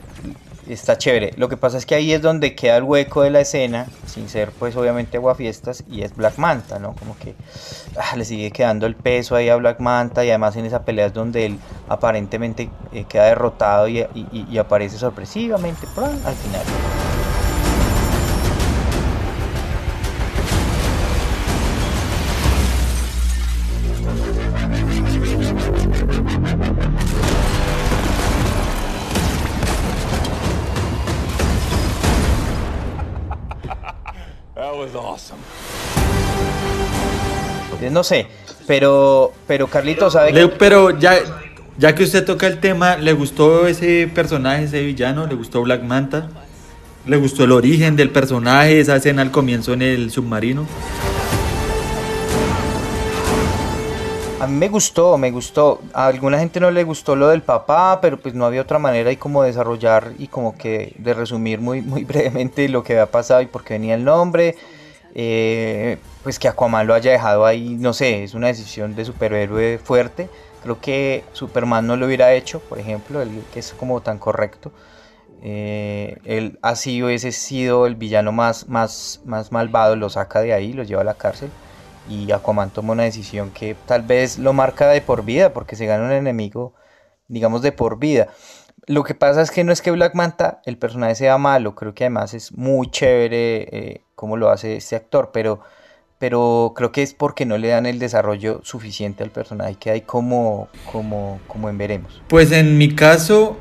[0.74, 1.34] está chévere.
[1.38, 4.30] Lo que pasa es que ahí es donde queda el hueco de la escena, sin
[4.30, 6.96] ser pues obviamente Aguafiestas, y es Black Manta, ¿no?
[6.96, 7.36] Como que
[7.98, 11.08] ah, le sigue quedando el peso ahí a Black Manta y además en esa pelea
[11.08, 17.11] es donde él aparentemente eh, queda derrotado y, y, aparece sorpresivamente al final.
[37.90, 38.28] No sé,
[38.68, 40.48] pero, pero Carlito sabe que...
[40.48, 41.18] Pero ya,
[41.78, 45.26] ya que usted toca el tema, ¿le gustó ese personaje, ese villano?
[45.26, 46.30] ¿Le gustó Black Manta?
[47.06, 50.68] ¿Le gustó el origen del personaje, esa escena al comienzo en el submarino?
[54.40, 55.82] A mí me gustó, me gustó.
[55.94, 59.12] A alguna gente no le gustó lo del papá, pero pues no había otra manera
[59.12, 63.42] y como desarrollar y como que de resumir muy, muy brevemente lo que había pasado
[63.42, 64.56] y por qué venía el nombre.
[65.13, 69.78] Eh, pues que Aquaman lo haya dejado ahí, no sé, es una decisión de superhéroe
[69.78, 70.30] fuerte.
[70.63, 74.71] Creo que Superman no lo hubiera hecho, por ejemplo, el que es como tan correcto.
[75.43, 80.74] Eh, él así hubiese sido el villano más, más, más malvado, lo saca de ahí,
[80.74, 81.50] lo lleva a la cárcel.
[82.10, 85.86] Y Aquaman toma una decisión que tal vez lo marca de por vida, porque se
[85.86, 86.74] gana un enemigo,
[87.28, 88.28] digamos, de por vida.
[88.88, 91.93] Lo que pasa es que no es que Black Manta, el personaje sea malo, creo
[91.93, 95.62] que además es muy chévere eh, como lo hace este actor, pero,
[96.20, 100.02] pero creo que es porque no le dan el desarrollo suficiente al personaje que hay
[100.02, 102.22] como, como, como en veremos.
[102.28, 103.58] Pues en mi caso,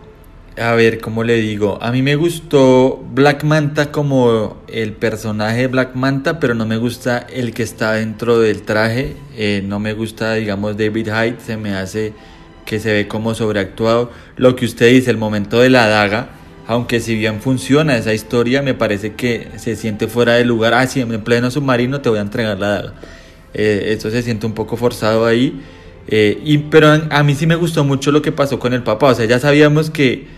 [0.58, 1.78] a ver, ¿cómo le digo?
[1.80, 6.76] A mí me gustó Black Manta como el personaje de Black Manta, pero no me
[6.76, 9.16] gusta el que está dentro del traje.
[9.38, 12.12] Eh, no me gusta, digamos, David Hyde, se me hace
[12.66, 14.10] que se ve como sobreactuado.
[14.36, 16.28] Lo que usted dice, el momento de la daga,
[16.70, 20.72] aunque si bien funciona esa historia, me parece que se siente fuera de lugar.
[20.72, 22.92] Ah, sí, en pleno submarino te voy a entregar la daga.
[23.52, 25.60] Eh, eso se siente un poco forzado ahí.
[26.06, 29.08] Eh, y, pero a mí sí me gustó mucho lo que pasó con el papá.
[29.08, 30.28] O sea, ya sabíamos que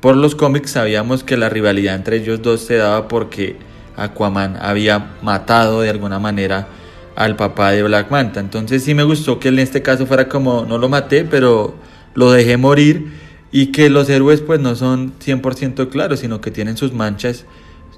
[0.00, 3.56] por los cómics sabíamos que la rivalidad entre ellos dos se daba porque
[3.94, 6.68] Aquaman había matado de alguna manera
[7.16, 8.40] al papá de Black Manta.
[8.40, 11.74] Entonces sí me gustó que en este caso fuera como no lo maté, pero
[12.14, 13.20] lo dejé morir
[13.52, 17.44] y que los héroes pues no son 100% claros, sino que tienen sus manchas,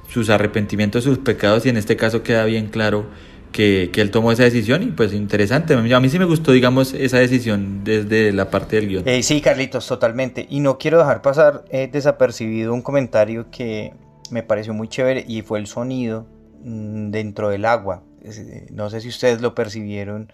[0.08, 3.06] sus arrepentimientos, sus pecados y en este caso queda bien claro
[3.54, 5.74] que, él tomó esa decisión y pues interesante.
[5.74, 9.08] A mí sí me gustó, digamos, esa decisión desde la parte del guion.
[9.08, 10.44] Eh, sí, Carlitos, totalmente.
[10.50, 13.94] Y no quiero dejar pasar eh, desapercibido un comentario que
[14.30, 16.26] me pareció muy chévere y fue el sonido
[16.64, 18.02] mm, dentro del agua.
[18.24, 20.32] Eh, no sé si ustedes lo percibieron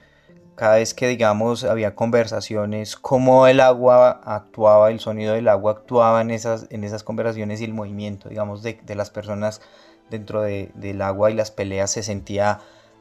[0.60, 6.20] cada vez que digamos había conversaciones, cómo el agua actuaba, el sonido del agua actuaba
[6.20, 9.62] en esas, en esas conversaciones y el movimiento, digamos, de, de las personas
[10.10, 12.58] dentro de, del agua y las peleas se sentía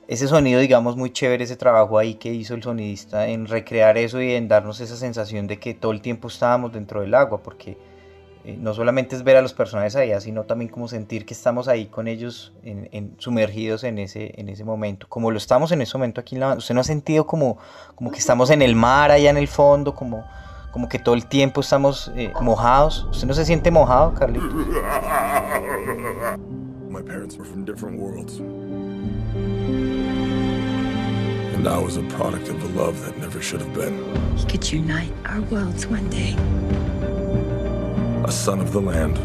[0.07, 4.21] ese sonido, digamos, muy chévere, ese trabajo ahí que hizo el sonidista en recrear eso
[4.21, 7.77] y en darnos esa sensación de que todo el tiempo estábamos dentro del agua, porque
[8.49, 11.67] eh, no solamente es ver a los personajes allá, sino también como sentir que estamos
[11.67, 15.05] ahí con ellos en, sumergidos en ese, en ese momento.
[15.07, 17.57] Como lo estamos en ese momento aquí en la ¿usted no ha sentido como,
[17.95, 20.25] como que estamos en el mar allá en el fondo, como,
[20.71, 23.07] como que todo el tiempo estamos eh, mojados?
[23.11, 24.45] ¿Usted no se siente mojado, Carlito?
[26.89, 28.39] My parents were from different worlds.
[31.55, 33.93] And I was a product of the love that never should have been.
[34.37, 36.35] He could unite our worlds one day.
[38.25, 39.17] A son of the land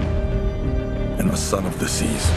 [1.20, 2.30] and a son of the seas.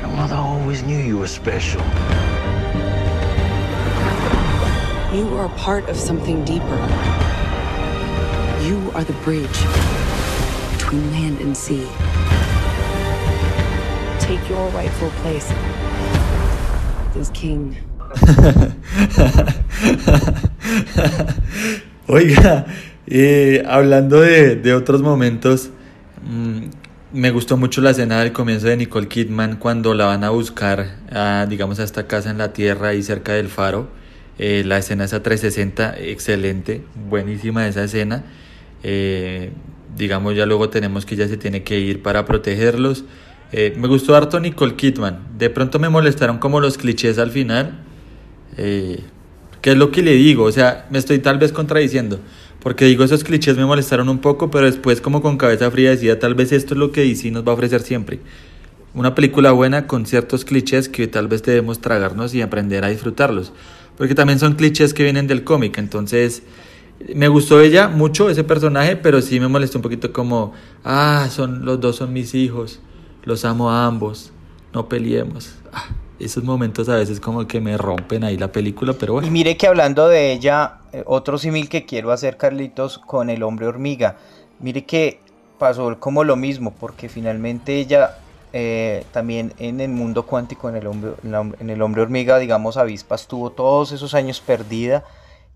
[0.00, 1.80] Your mother always knew you were special.
[5.14, 6.78] You are a part of something deeper.
[8.62, 9.58] You are the bridge
[10.72, 11.86] between land and sea.
[14.20, 15.50] Take your rightful place
[17.16, 17.76] as king.
[22.08, 22.68] Oiga,
[23.10, 25.70] eh, hablando de, otros momentos,
[26.24, 26.68] mm,
[27.12, 30.96] me gustó mucho la escena del comienzo de Nicole Kidman cuando la van a buscar,
[31.10, 33.88] a, digamos, a esta casa en la tierra y cerca del faro.
[34.38, 38.24] Eh, la escena esa 360, excelente, buenísima esa escena.
[38.82, 39.50] Eh,
[39.96, 43.04] digamos, ya luego tenemos que ya se tiene que ir para protegerlos.
[43.52, 45.18] Eh, me gustó harto Nicole Kidman.
[45.38, 47.80] De pronto me molestaron como los clichés al final.
[48.56, 49.00] Eh,
[49.60, 50.44] ¿Qué es lo que le digo?
[50.44, 52.20] O sea, me estoy tal vez contradiciendo.
[52.68, 56.18] Porque digo, esos clichés me molestaron un poco, pero después como con cabeza fría decía,
[56.18, 58.20] tal vez esto es lo que DC nos va a ofrecer siempre.
[58.92, 63.54] Una película buena con ciertos clichés que tal vez debemos tragarnos y aprender a disfrutarlos.
[63.96, 65.78] Porque también son clichés que vienen del cómic.
[65.78, 66.42] Entonces,
[67.14, 70.52] me gustó ella mucho, ese personaje, pero sí me molestó un poquito como,
[70.84, 72.80] ah, son, los dos son mis hijos
[73.24, 74.30] los amo a ambos,
[74.74, 75.54] no peleemos.
[75.72, 75.86] Ah,
[76.18, 79.28] esos momentos a veces como que me rompen ahí la película, pero bueno.
[79.28, 83.66] Y mire que hablando de ella, otro símil que quiero hacer, Carlitos, con el hombre
[83.66, 84.16] hormiga.
[84.60, 85.20] Mire que
[85.58, 88.18] pasó como lo mismo, porque finalmente ella
[88.52, 91.12] eh, también en el mundo cuántico, en el, hombre,
[91.60, 95.04] en el hombre hormiga, digamos, avispa estuvo todos esos años perdida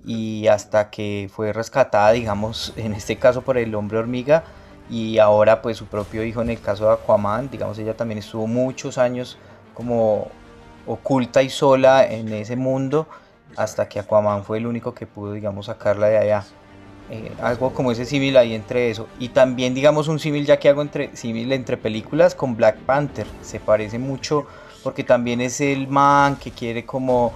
[0.04, 4.44] y hasta que fue rescatada, digamos, en este caso por el hombre hormiga,
[4.90, 8.46] y ahora pues su propio hijo en el caso de Aquaman, digamos ella también estuvo
[8.46, 9.38] muchos años
[9.74, 10.28] como
[10.86, 13.06] oculta y sola en ese mundo
[13.56, 16.44] hasta que Aquaman fue el único que pudo, digamos, sacarla de allá.
[17.10, 19.08] Eh, algo como ese símil ahí entre eso.
[19.18, 23.26] Y también, digamos, un símil ya que hago entre símil entre películas con Black Panther.
[23.42, 24.46] Se parece mucho
[24.82, 27.32] porque también es el man que quiere como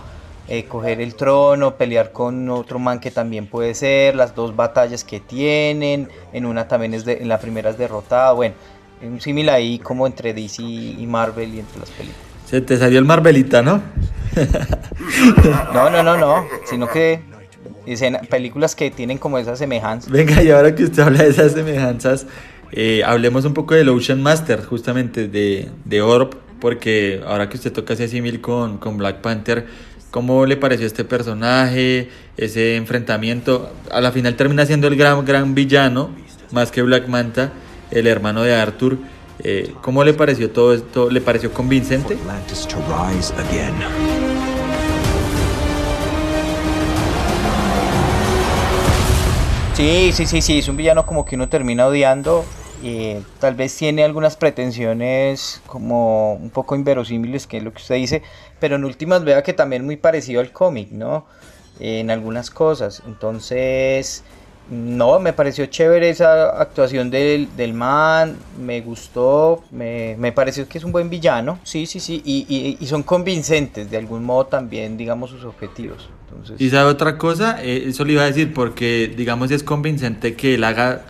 [0.48, 5.04] eh, coger el trono, pelear con otro man que también puede ser, las dos batallas
[5.04, 8.54] que tienen, en una también es de, en la primera es derrotada, bueno,
[9.02, 12.25] un símil ahí como entre DC y Marvel y entre las películas.
[12.46, 13.82] Se te salió el Marvelita, ¿no?
[15.74, 17.20] no, no, no, no, sino que
[17.84, 20.10] dicen películas que tienen como esas semejanzas.
[20.10, 22.26] Venga, y ahora que usted habla de esas semejanzas,
[22.72, 27.72] eh, hablemos un poco del Ocean Master, justamente de, de Orb, porque ahora que usted
[27.72, 29.66] toca ese símil con, con Black Panther,
[30.16, 33.70] ¿Cómo le pareció este personaje, ese enfrentamiento?
[33.92, 36.08] A la final termina siendo el gran, gran villano,
[36.52, 37.52] más que Black Manta,
[37.90, 38.96] el hermano de Arthur.
[39.38, 41.10] Eh, ¿Cómo le pareció todo esto?
[41.10, 42.16] ¿Le pareció convincente?
[49.74, 52.44] Sí, sí, sí, sí, es un villano como que uno termina odiando.
[52.82, 57.96] Eh, tal vez tiene algunas pretensiones como un poco inverosímiles, que es lo que usted
[57.96, 58.22] dice,
[58.60, 61.24] pero en últimas vea que también muy parecido al cómic, ¿no?
[61.80, 63.02] en algunas cosas.
[63.06, 64.24] Entonces,
[64.70, 70.78] no, me pareció chévere esa actuación del, del man, me gustó, me, me, pareció que
[70.78, 74.96] es un buen villano, sí, sí, sí, y, y, son convincentes de algún modo también,
[74.96, 76.08] digamos, sus objetivos.
[76.28, 76.60] Entonces...
[76.60, 80.54] Y sabe otra cosa, eh, eso le iba a decir, porque digamos es convincente que
[80.54, 81.02] él haga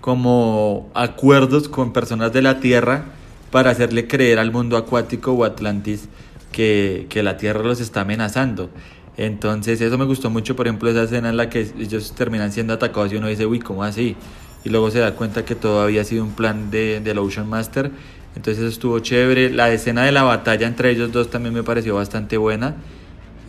[0.00, 3.04] como acuerdos con personas de la Tierra
[3.50, 6.08] para hacerle creer al mundo acuático o Atlantis
[6.52, 8.70] que, que, la Tierra los está amenazando.
[9.18, 12.72] Entonces eso me gustó mucho, por ejemplo, esa escena en la que ellos terminan siendo
[12.72, 14.16] atacados y uno dice, uy, ¿cómo así?
[14.64, 17.90] Y luego se da cuenta que todo había sido un plan de, del Ocean Master.
[18.36, 19.50] Entonces eso estuvo chévere.
[19.50, 22.76] La escena de la batalla entre ellos dos también me pareció bastante buena.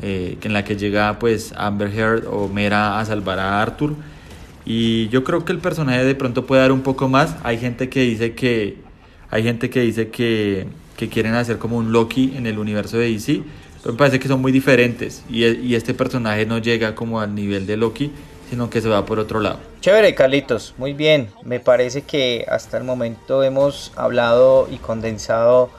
[0.02, 3.96] Eh, en la que llega pues Amber Heard o Mera a salvar a Arthur.
[4.66, 7.36] Y yo creo que el personaje de pronto puede dar un poco más.
[7.44, 8.78] Hay gente que dice que
[9.30, 13.12] hay gente que dice que, que quieren hacer como un Loki en el universo de
[13.12, 13.44] DC.
[13.82, 17.34] Pero me parece que son muy diferentes y, y este personaje no llega como al
[17.34, 18.12] nivel de Loki,
[18.50, 19.60] sino que se va por otro lado.
[19.82, 21.30] Chévere, Carlitos, muy bien.
[21.44, 25.70] Me parece que hasta el momento hemos hablado y condensado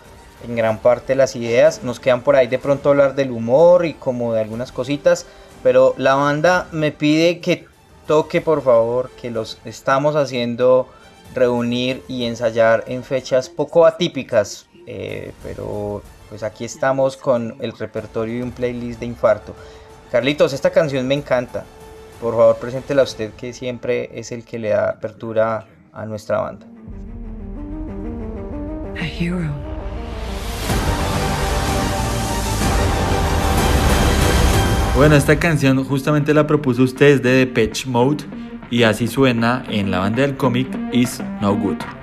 [0.46, 1.82] en gran parte las ideas.
[1.82, 5.26] Nos quedan por ahí de pronto hablar del humor y como de algunas cositas,
[5.62, 7.66] pero la banda me pide que
[8.06, 10.88] toque por favor que los estamos haciendo
[11.34, 18.38] reunir y ensayar en fechas poco atípicas, eh, pero pues aquí estamos con el repertorio
[18.38, 19.54] y un playlist de infarto.
[20.10, 21.64] Carlitos, esta canción me encanta.
[22.20, 26.38] Por favor, preséntela a usted que siempre es el que le da apertura a nuestra
[26.38, 26.66] banda.
[28.96, 29.70] A hero.
[34.96, 38.24] Bueno, esta canción justamente la propuso usted de Depeche Mode
[38.70, 41.99] y así suena en la banda del cómic Is No Good.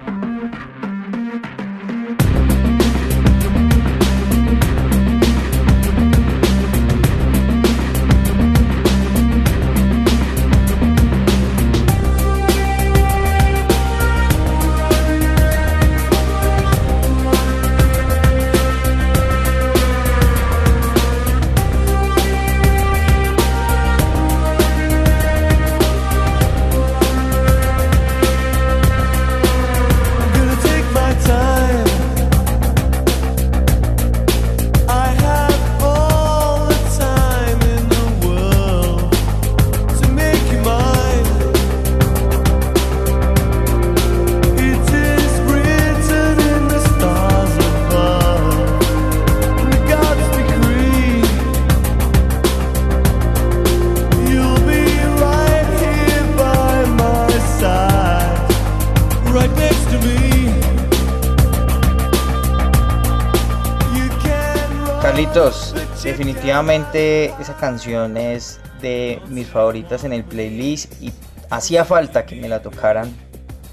[66.58, 71.14] Definitivamente esa canción es de mis favoritas en el playlist y
[71.50, 73.16] hacía falta que me la tocaran,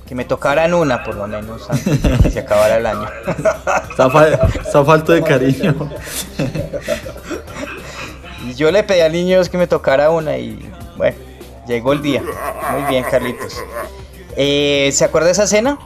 [0.07, 3.07] que me tocaran una por lo menos antes de que se acabara el año.
[3.91, 5.75] Está, falta de cariño.
[8.47, 11.17] y yo le pedí a niños que me tocara una y bueno,
[11.67, 12.23] llegó el día.
[12.73, 13.63] Muy bien, Carlitos.
[14.37, 15.79] Eh, ¿Se acuerda de esa escena?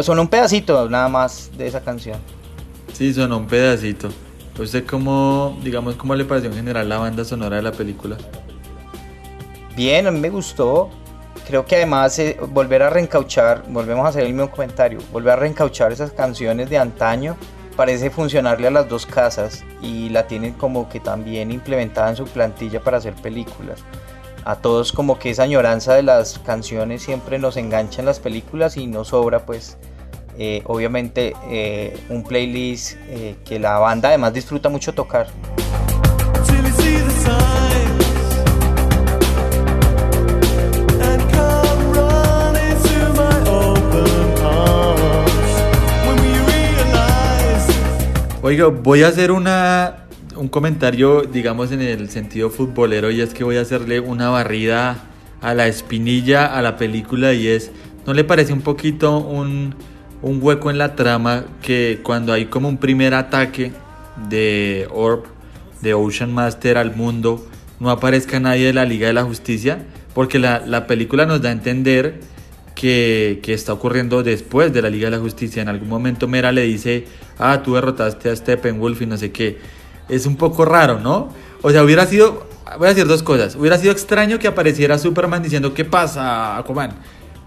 [0.00, 2.18] Sonó un pedacito nada más de esa canción.
[2.94, 4.08] Sí, sonó un pedacito.
[4.58, 8.16] ¿Usted cómo, digamos, cómo le pareció en general la banda sonora de la película?
[9.76, 10.90] Bien, a mí me gustó.
[11.46, 15.36] Creo que además eh, volver a reencauchar, volvemos a hacer el mismo comentario, volver a
[15.36, 17.36] reencauchar esas canciones de antaño
[17.76, 22.24] parece funcionarle a las dos casas y la tienen como que también implementada en su
[22.24, 23.80] plantilla para hacer películas.
[24.44, 28.76] A todos como que esa añoranza de las canciones siempre nos engancha en las películas
[28.76, 29.78] y nos sobra pues
[30.38, 35.28] eh, obviamente eh, un playlist eh, que la banda además disfruta mucho tocar.
[48.42, 50.04] Oiga, voy a hacer una,
[50.36, 54.98] un comentario, digamos, en el sentido futbolero, y es que voy a hacerle una barrida
[55.40, 57.70] a la espinilla a la película, y es,
[58.06, 59.74] ¿no le parece un poquito un,
[60.24, 63.72] un hueco en la trama que cuando hay como un primer ataque
[64.30, 65.24] de Orb,
[65.82, 67.46] de Ocean Master al mundo,
[67.78, 69.84] no aparezca nadie de la Liga de la Justicia?
[70.14, 72.20] Porque la, la película nos da a entender
[72.74, 75.60] que, que, está ocurriendo después de la Liga de la Justicia.
[75.60, 77.04] En algún momento Mera le dice,
[77.38, 79.58] ah, tú derrotaste a Steppenwolf y no sé qué.
[80.08, 81.28] Es un poco raro, ¿no?
[81.60, 82.46] O sea, hubiera sido,
[82.78, 83.56] voy a decir dos cosas.
[83.56, 86.94] Hubiera sido extraño que apareciera Superman diciendo, ¿qué pasa, Aquaman?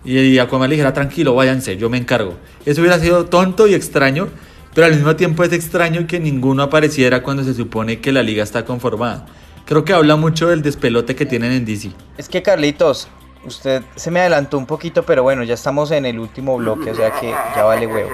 [0.05, 2.35] Y Aquaman le dijera, tranquilo, váyanse, yo me encargo.
[2.65, 4.29] Eso hubiera sido tonto y extraño,
[4.73, 8.43] pero al mismo tiempo es extraño que ninguno apareciera cuando se supone que la liga
[8.43, 9.25] está conformada.
[9.65, 11.91] Creo que habla mucho del despelote que tienen en DC.
[12.17, 13.09] Es que Carlitos,
[13.47, 16.95] Usted se me adelantó un poquito, pero bueno, ya estamos en el último bloque, o
[16.95, 18.09] sea que ya vale huevo.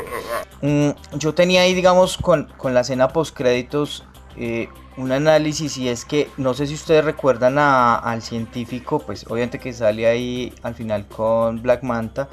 [0.62, 4.04] Mm, yo tenía ahí, digamos, con, con la escena post créditos,
[4.38, 9.60] eh, un análisis y es que no sé si ustedes recuerdan al científico, pues obviamente
[9.60, 12.28] que sale ahí al final con Black Manta.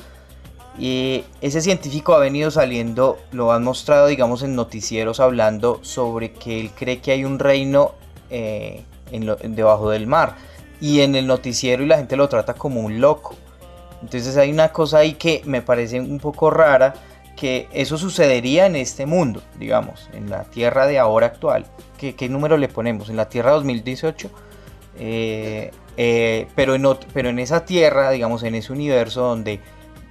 [0.79, 6.61] Y ese científico ha venido saliendo, lo han mostrado, digamos, en noticieros hablando sobre que
[6.61, 7.93] él cree que hay un reino
[8.31, 10.37] eh, en debajo del mar
[10.81, 13.35] y en el noticiero y la gente lo trata como un loco.
[14.03, 16.95] Entonces hay una cosa ahí que me parece un poco rara,
[17.41, 21.64] que eso sucedería en este mundo, digamos, en la Tierra de ahora actual.
[21.97, 23.09] ¿Qué, número le ponemos?
[23.09, 24.30] En la Tierra 2018.
[24.99, 29.59] Eh, eh, pero, en, pero en esa Tierra, digamos, en ese universo donde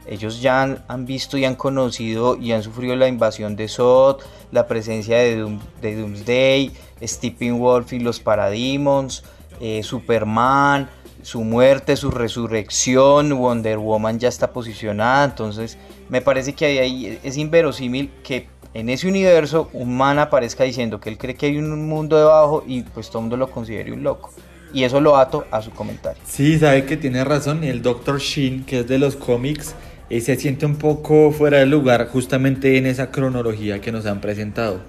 [0.08, 4.22] ellos ya han, visto y han conocido y han sufrido la invasión de Sod,
[4.52, 6.72] la presencia de, de Doomsday,
[7.04, 9.24] Stephen Wolf y los Parademons,
[9.62, 10.90] eh, Superman,
[11.22, 15.78] su muerte, su resurrección, Wonder Woman ya está posicionada, entonces
[16.10, 21.10] me parece que ahí es inverosímil que en ese universo un man aparezca diciendo que
[21.10, 24.04] él cree que hay un mundo debajo y pues todo el mundo lo considere un
[24.04, 24.32] loco.
[24.72, 26.22] Y eso lo ato a su comentario.
[26.26, 27.64] Sí, sabe que tiene razón.
[27.64, 28.20] El Dr.
[28.20, 29.74] Shin, que es de los cómics,
[30.12, 34.22] eh, se siente un poco fuera de lugar justamente en esa cronología que nos han
[34.22, 34.82] presentado.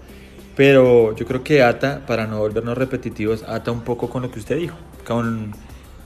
[0.55, 4.41] Pero yo creo que ata, para no volvernos repetitivos, ata un poco con lo que
[4.41, 5.53] usted dijo, con,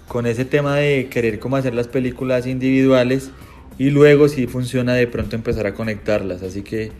[0.07, 3.33] con ese tema de querer cómo hacer las películas individuales
[3.79, 6.43] y luego si funciona de pronto empezar a conectarlas.
[6.43, 6.93] Así que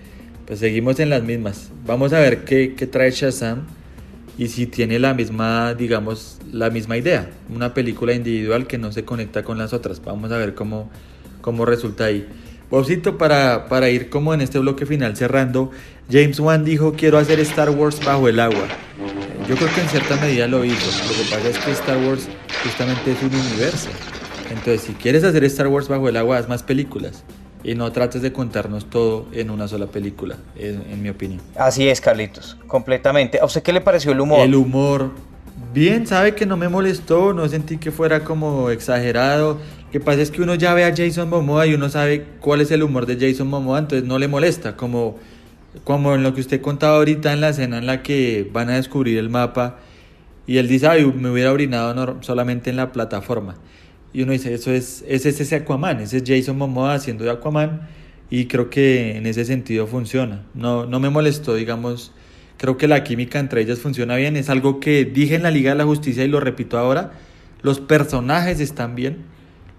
[0.47, 1.71] pues seguimos en las mismas.
[1.87, 3.67] Vamos a ver qué, qué trae Shazam
[4.37, 7.31] y si tiene la misma, digamos, la misma idea.
[7.49, 10.03] Una película individual que no se conecta con las otras.
[10.05, 10.91] Vamos a ver cómo,
[11.41, 12.27] cómo resulta ahí.
[12.71, 15.71] Bobcito, para, para ir como en este bloque final cerrando,
[16.11, 18.67] James Wan dijo quiero hacer Star Wars bajo el agua.
[19.49, 20.91] Yo creo que en cierta medida lo hizo.
[21.07, 22.29] Lo que pasa es que Star Wars
[22.65, 23.91] justamente es un universo.
[24.55, 27.25] Entonces, si quieres hacer Star Wars bajo el agua, haz más películas.
[27.63, 31.41] Y no trates de contarnos todo en una sola película, en, en mi opinión.
[31.57, 33.41] Así es, Carlitos, completamente.
[33.41, 34.41] ¿A usted qué le pareció el humor?
[34.41, 35.13] El humor,
[35.73, 39.59] bien, sabe que no me molestó, no sentí que fuera como exagerado
[39.95, 42.73] que pasa es que uno ya ve a Jason Momoa y uno sabe cuál es
[42.73, 45.21] el humor de Jason Momoa, entonces no le molesta, como,
[45.85, 48.75] como en lo que usted contaba ahorita en la escena en la que van a
[48.75, 49.79] descubrir el mapa
[50.49, 53.55] y él dice, ay, me hubiera orinado solamente en la plataforma.
[54.15, 57.31] Y uno dice, eso es, ese es ese Aquaman, ese es Jason Momoa haciendo de
[57.31, 57.83] Aquaman
[58.31, 60.47] y creo que en ese sentido funciona.
[60.55, 62.13] No, no me molestó, digamos,
[62.57, 65.73] creo que la química entre ellas funciona bien, es algo que dije en la Liga
[65.73, 67.13] de la Justicia y lo repito ahora,
[67.61, 69.35] los personajes están bien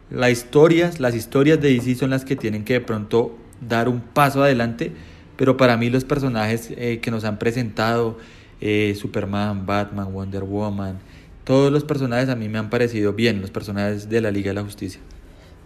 [0.10, 3.36] las historias, las historias de DC son las que tienen que de pronto
[3.68, 4.92] dar un paso adelante,
[5.36, 8.20] pero para mí los personajes eh, que nos han presentado,
[8.62, 11.00] eh, Superman, Batman, Wonder Woman,
[11.46, 14.56] todos los personajes a mí me han parecido bien, los personajes de la Liga de
[14.56, 15.00] la Justicia.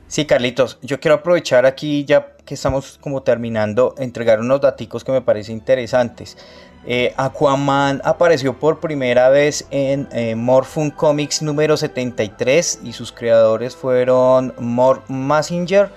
[0.07, 5.11] Sí, Carlitos, yo quiero aprovechar aquí, ya que estamos como terminando, entregar unos datos que
[5.11, 6.35] me parecen interesantes.
[6.85, 13.75] Eh, Aquaman apareció por primera vez en eh, Morphin Comics número 73 y sus creadores
[13.75, 15.91] fueron Mort Massinger,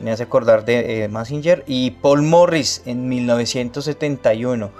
[0.00, 4.70] me hace acordar de eh, Massinger, y Paul Morris en 1971.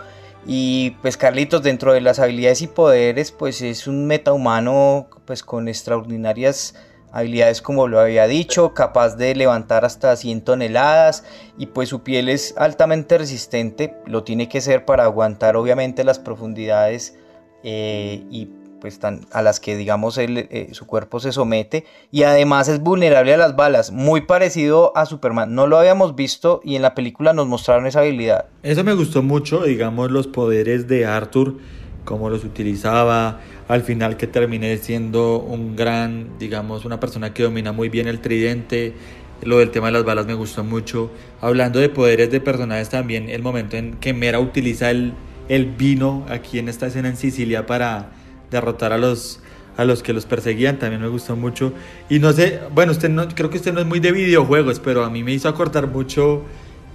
[0.46, 5.68] Y pues Carlitos, dentro de las habilidades y poderes, pues es un metahumano pues con
[5.68, 6.74] extraordinarias
[7.12, 11.24] habilidades como lo había dicho, capaz de levantar hasta 100 toneladas
[11.56, 16.18] y pues su piel es altamente resistente, lo tiene que ser para aguantar obviamente las
[16.18, 17.16] profundidades
[17.62, 18.50] eh, y
[18.80, 19.00] pues
[19.32, 23.56] a las que digamos eh, su cuerpo se somete y además es vulnerable a las
[23.56, 25.54] balas, muy parecido a Superman.
[25.54, 28.46] No lo habíamos visto y en la película nos mostraron esa habilidad.
[28.62, 31.56] Eso me gustó mucho, digamos los poderes de Arthur,
[32.04, 37.72] cómo los utilizaba, al final que terminé siendo un gran, digamos, una persona que domina
[37.72, 38.94] muy bien el tridente.
[39.42, 41.10] Lo del tema de las balas me gustó mucho.
[41.40, 45.12] Hablando de poderes de personajes también, el momento en que Mera utiliza el,
[45.48, 48.12] el vino aquí en esta escena en Sicilia para
[48.50, 49.40] derrotar a los
[49.76, 51.72] a los que los perseguían también me gustó mucho
[52.08, 55.04] y no sé bueno usted no creo que usted no es muy de videojuegos pero
[55.04, 56.42] a mí me hizo acortar mucho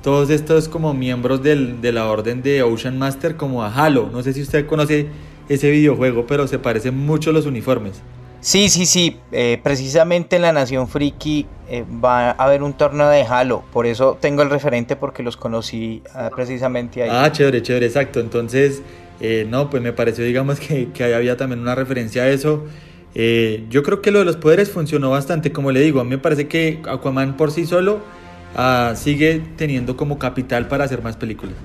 [0.02, 4.24] todos estos como miembros del, de la orden de Ocean Master como a Halo no
[4.24, 5.08] sé si usted conoce
[5.48, 8.02] ese videojuego pero se parecen mucho los uniformes
[8.42, 9.18] Sí, sí, sí.
[9.32, 13.64] Eh, precisamente en la Nación Friki eh, va a haber un torneo de Halo.
[13.72, 17.10] Por eso tengo el referente porque los conocí ah, precisamente ahí.
[17.12, 18.20] Ah, chévere, chévere, exacto.
[18.20, 18.82] Entonces,
[19.22, 22.66] eh, no, pues me pareció, digamos, que, que, había también una referencia a eso.
[23.14, 26.10] Eh, yo creo que lo de los poderes funcionó bastante, como le digo, a mí
[26.10, 28.02] me parece que Aquaman por sí solo
[28.58, 31.56] uh, sigue teniendo como capital para hacer más películas.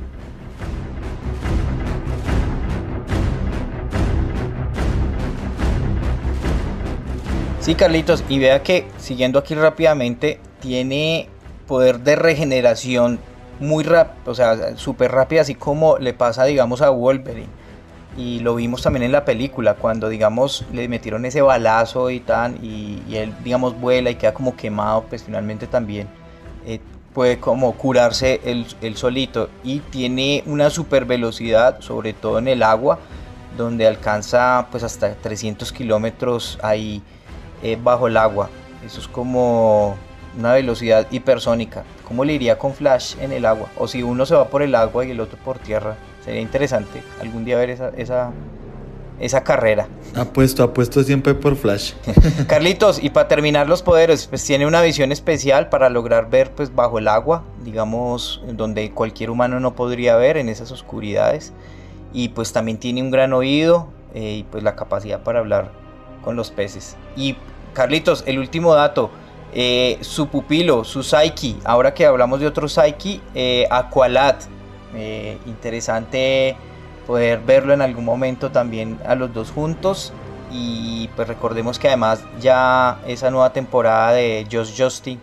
[7.60, 11.28] Sí, Carlitos, y vea que siguiendo aquí rápidamente, tiene
[11.66, 13.18] poder de regeneración
[13.60, 17.48] muy rápido, o sea, súper rápida, así como le pasa, digamos, a Wolverine.
[18.16, 22.58] Y lo vimos también en la película, cuando, digamos, le metieron ese balazo y tan,
[22.62, 26.08] y, él, digamos, vuela y queda como quemado, pues finalmente también
[26.64, 26.80] eh,
[27.12, 29.50] puede como curarse el, solito.
[29.64, 32.98] Y tiene una super velocidad, sobre todo en el agua,
[33.56, 37.02] donde alcanza pues hasta 300 kilómetros ahí
[37.62, 38.50] eh, bajo el agua.
[38.84, 39.96] Eso es como
[40.38, 41.84] una velocidad hipersónica.
[42.06, 43.68] ¿Cómo le iría con Flash en el agua?
[43.76, 45.96] O si uno se va por el agua y el otro por tierra.
[46.24, 48.32] Sería interesante algún día ver esa, esa,
[49.20, 49.88] esa carrera.
[50.14, 51.92] Apuesto, apuesto siempre por Flash.
[52.48, 56.74] Carlitos, y para terminar los poderes, pues tiene una visión especial para lograr ver pues
[56.74, 61.52] bajo el agua, digamos, donde cualquier humano no podría ver en esas oscuridades.
[62.12, 65.70] Y pues también tiene un gran oído eh, y pues la capacidad para hablar
[66.24, 66.96] con los peces.
[67.16, 67.36] Y
[67.72, 69.10] Carlitos, el último dato,
[69.58, 74.34] eh, su pupilo, su Psyche, ahora que hablamos de otro Psyche, eh, Aqualad.
[74.94, 76.54] Eh, interesante
[77.06, 80.12] poder verlo en algún momento también a los dos juntos.
[80.52, 85.18] Y pues recordemos que además ya esa nueva temporada de Just Justin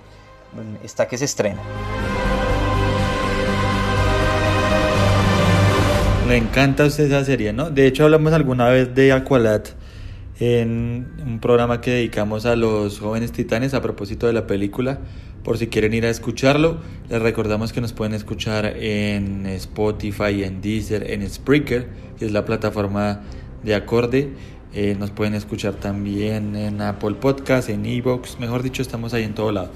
[0.84, 1.62] está que se estrena.
[6.28, 7.70] Me encanta usted esa serie, ¿no?
[7.70, 9.62] De hecho hablamos alguna vez de Aqualad
[10.40, 15.00] en un programa que dedicamos a los jóvenes titanes a propósito de la película.
[15.44, 16.78] Por si quieren ir a escucharlo,
[17.10, 22.46] les recordamos que nos pueden escuchar en Spotify, en Deezer, en Spreaker, que es la
[22.46, 23.22] plataforma
[23.62, 24.30] de acorde.
[24.74, 29.36] Eh, nos pueden escuchar también en Apple Podcast, en Evox, mejor dicho, estamos ahí en
[29.36, 29.70] todo lado.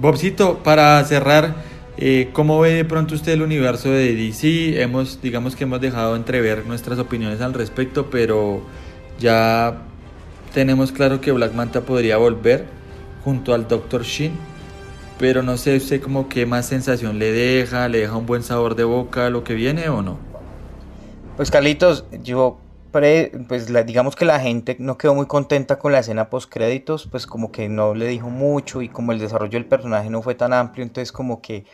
[0.00, 1.56] Bobcito, para cerrar,
[1.96, 4.80] eh, ¿cómo ve de pronto usted el universo de DC?
[4.80, 8.62] Hemos, digamos que hemos dejado entrever nuestras opiniones al respecto, pero
[9.18, 9.87] ya
[10.52, 12.66] tenemos claro que Black Manta podría volver
[13.24, 14.02] junto al Dr.
[14.02, 14.32] Shin,
[15.18, 18.74] pero no sé usted como qué más sensación le deja, le deja un buen sabor
[18.74, 20.18] de boca lo que viene o no.
[21.36, 22.58] Pues Carlitos, yo
[22.90, 27.26] pues digamos que la gente no quedó muy contenta con la escena post créditos, pues
[27.26, 30.52] como que no le dijo mucho y como el desarrollo del personaje no fue tan
[30.52, 31.64] amplio, entonces como que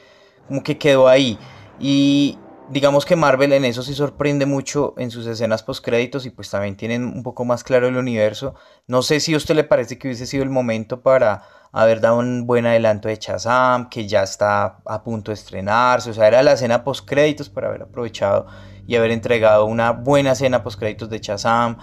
[0.49, 1.39] como que quedó ahí.
[1.81, 2.39] Y
[2.71, 6.51] digamos que Marvel en eso sí sorprende mucho en sus escenas post créditos y pues
[6.51, 8.55] también tienen un poco más claro el universo.
[8.87, 11.43] No sé si a usted le parece que hubiese sido el momento para
[11.73, 16.15] haber dado un buen adelanto de Chazam, que ya está a punto de estrenarse, o
[16.15, 18.47] sea, era la escena post créditos para haber aprovechado
[18.87, 21.77] y haber entregado una buena escena post créditos de Chazam.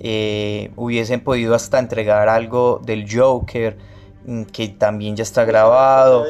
[0.00, 3.78] Eh, hubiesen podido hasta entregar algo del Joker,
[4.26, 6.24] mm, que también ya está grabado.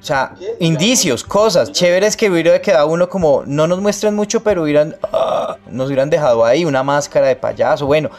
[0.00, 4.62] O sea, indicios, cosas chéveres que hubiera quedado uno como, no nos muestran mucho, pero
[4.62, 7.86] hubieran, ah, nos hubieran dejado ahí una máscara de payaso.
[7.86, 8.10] Bueno,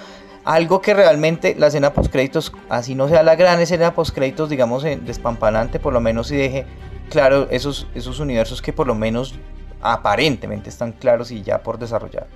[0.43, 4.49] algo que realmente la escena post créditos, así no sea la gran escena post créditos,
[4.49, 6.65] digamos, despampanante, por lo menos si deje
[7.09, 9.35] claro esos, esos universos que por lo menos
[9.81, 12.27] aparentemente están claros y ya por desarrollar.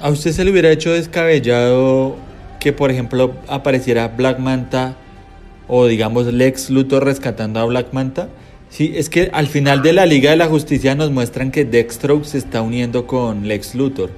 [0.00, 2.16] ¿A usted se le hubiera hecho descabellado
[2.60, 4.94] que, por ejemplo, apareciera Black Manta
[5.68, 8.28] o, digamos, Lex Luthor rescatando a Black Manta?
[8.76, 12.26] Sí, es que al final de la Liga de la Justicia nos muestran que Deathstroke
[12.26, 14.10] se está uniendo con Lex Luthor.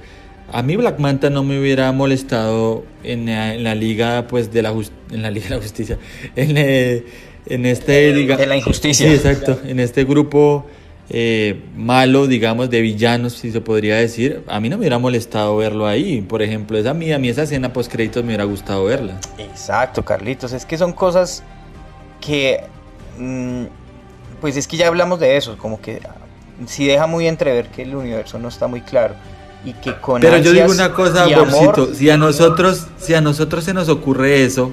[0.51, 4.75] A mí Black Manta no me hubiera molestado en la, liga, pues, de la,
[5.11, 5.97] en la liga de la justicia,
[6.35, 7.05] en, eh,
[7.45, 8.41] en este, digamos...
[8.41, 9.07] De la injusticia.
[9.07, 10.65] Sí, exacto, en este grupo
[11.09, 14.43] eh, malo, digamos, de villanos, si se podría decir.
[14.47, 17.29] A mí no me hubiera molestado verlo ahí, por ejemplo, esa, a, mí, a mí
[17.29, 19.21] esa escena post créditos me hubiera gustado verla.
[19.37, 21.43] Exacto, Carlitos, es que son cosas
[22.19, 22.59] que...
[23.17, 23.78] Mm,
[24.41, 26.01] pues es que ya hablamos de eso, como que
[26.67, 29.15] sí deja muy entrever que el universo no está muy claro
[29.63, 33.63] y que con Pero yo digo una cosa, Borcito, si a nosotros, si a nosotros
[33.63, 34.71] se nos ocurre eso,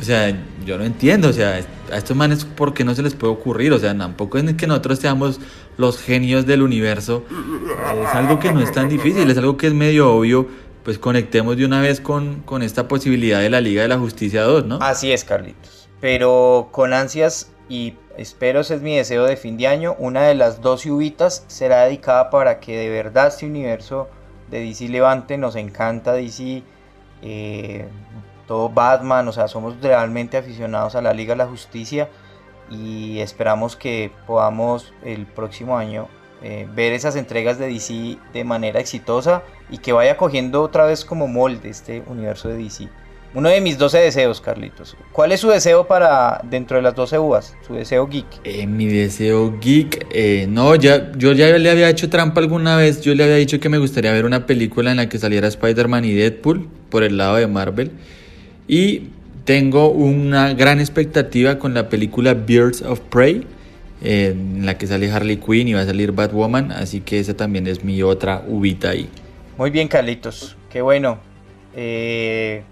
[0.00, 1.60] o sea, yo no entiendo, o sea,
[1.90, 4.66] a estos manes por qué no se les puede ocurrir, o sea, tampoco es que
[4.66, 5.40] nosotros seamos
[5.76, 9.74] los genios del universo, es algo que no es tan difícil, es algo que es
[9.74, 10.46] medio obvio,
[10.84, 14.42] pues conectemos de una vez con, con esta posibilidad de la Liga de la Justicia
[14.42, 14.78] 2, ¿no?
[14.80, 19.66] Así es, Carlitos, pero con ansias y espero ese es mi deseo de fin de
[19.66, 24.10] año, una de las dos ubitas será dedicada para que de verdad este universo
[24.50, 26.62] de DC levante, nos encanta DC,
[27.22, 27.88] eh,
[28.46, 32.10] todo Batman, o sea, somos realmente aficionados a la Liga de la Justicia
[32.70, 36.08] y esperamos que podamos el próximo año
[36.42, 41.06] eh, ver esas entregas de DC de manera exitosa y que vaya cogiendo otra vez
[41.06, 42.90] como molde este universo de DC.
[43.34, 44.94] Uno de mis 12 deseos, Carlitos.
[45.10, 47.56] ¿Cuál es su deseo para dentro de las 12 uvas?
[47.66, 48.26] Su deseo geek.
[48.44, 53.00] Eh, mi deseo geek, eh, no, ya, yo ya le había hecho trampa alguna vez.
[53.00, 56.04] Yo le había dicho que me gustaría ver una película en la que saliera Spider-Man
[56.04, 57.92] y Deadpool por el lado de Marvel.
[58.68, 59.08] Y
[59.46, 63.46] tengo una gran expectativa con la película Birds of Prey,
[64.02, 66.70] eh, en la que sale Harley Quinn y va a salir Batwoman.
[66.70, 69.08] Así que esa también es mi otra uvita ahí.
[69.56, 70.54] Muy bien, Carlitos.
[70.68, 71.18] Qué bueno.
[71.74, 72.62] Eh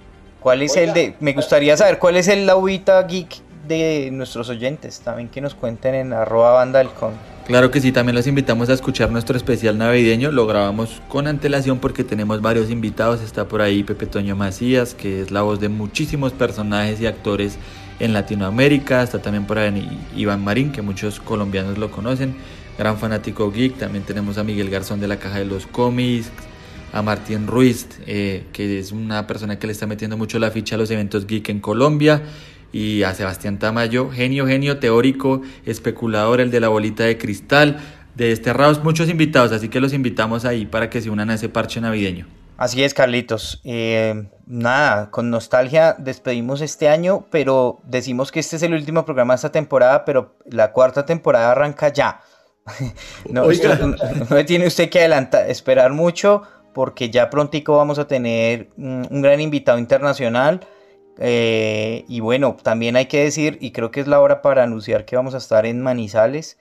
[0.40, 1.14] ¿Cuál es el de.?
[1.20, 3.28] Me gustaría saber cuál es el laubita geek
[3.68, 5.00] de nuestros oyentes.
[5.00, 7.12] También que nos cuenten en arroba bandalcon.
[7.46, 10.32] Claro que sí, también los invitamos a escuchar nuestro especial navideño.
[10.32, 13.20] Lo grabamos con antelación porque tenemos varios invitados.
[13.20, 17.58] Está por ahí Pepe Toño Macías, que es la voz de muchísimos personajes y actores
[17.98, 19.02] en Latinoamérica.
[19.02, 22.34] Está también por ahí Iván Marín, que muchos colombianos lo conocen.
[22.78, 23.76] Gran fanático geek.
[23.76, 26.30] También tenemos a Miguel Garzón de la Caja de los Cómics
[26.92, 30.74] a Martín Ruiz, eh, que es una persona que le está metiendo mucho la ficha
[30.74, 32.22] a los eventos geek en Colombia,
[32.72, 37.78] y a Sebastián Tamayo, genio, genio, teórico, especulador, el de la bolita de cristal,
[38.14, 41.48] de Desterrados, muchos invitados, así que los invitamos ahí para que se unan a ese
[41.48, 42.26] parche navideño.
[42.56, 43.62] Así es, Carlitos.
[43.64, 49.32] Eh, nada, con nostalgia despedimos este año, pero decimos que este es el último programa
[49.32, 52.20] de esta temporada, pero la cuarta temporada arranca ya.
[53.30, 53.46] no,
[54.28, 59.40] no tiene usted que adelantar, esperar mucho porque ya prontico vamos a tener un, gran
[59.40, 60.60] invitado internacional.
[61.18, 65.04] Eh, y bueno, también hay que decir, y creo que es la hora para anunciar
[65.04, 66.56] que vamos a estar en Manizales,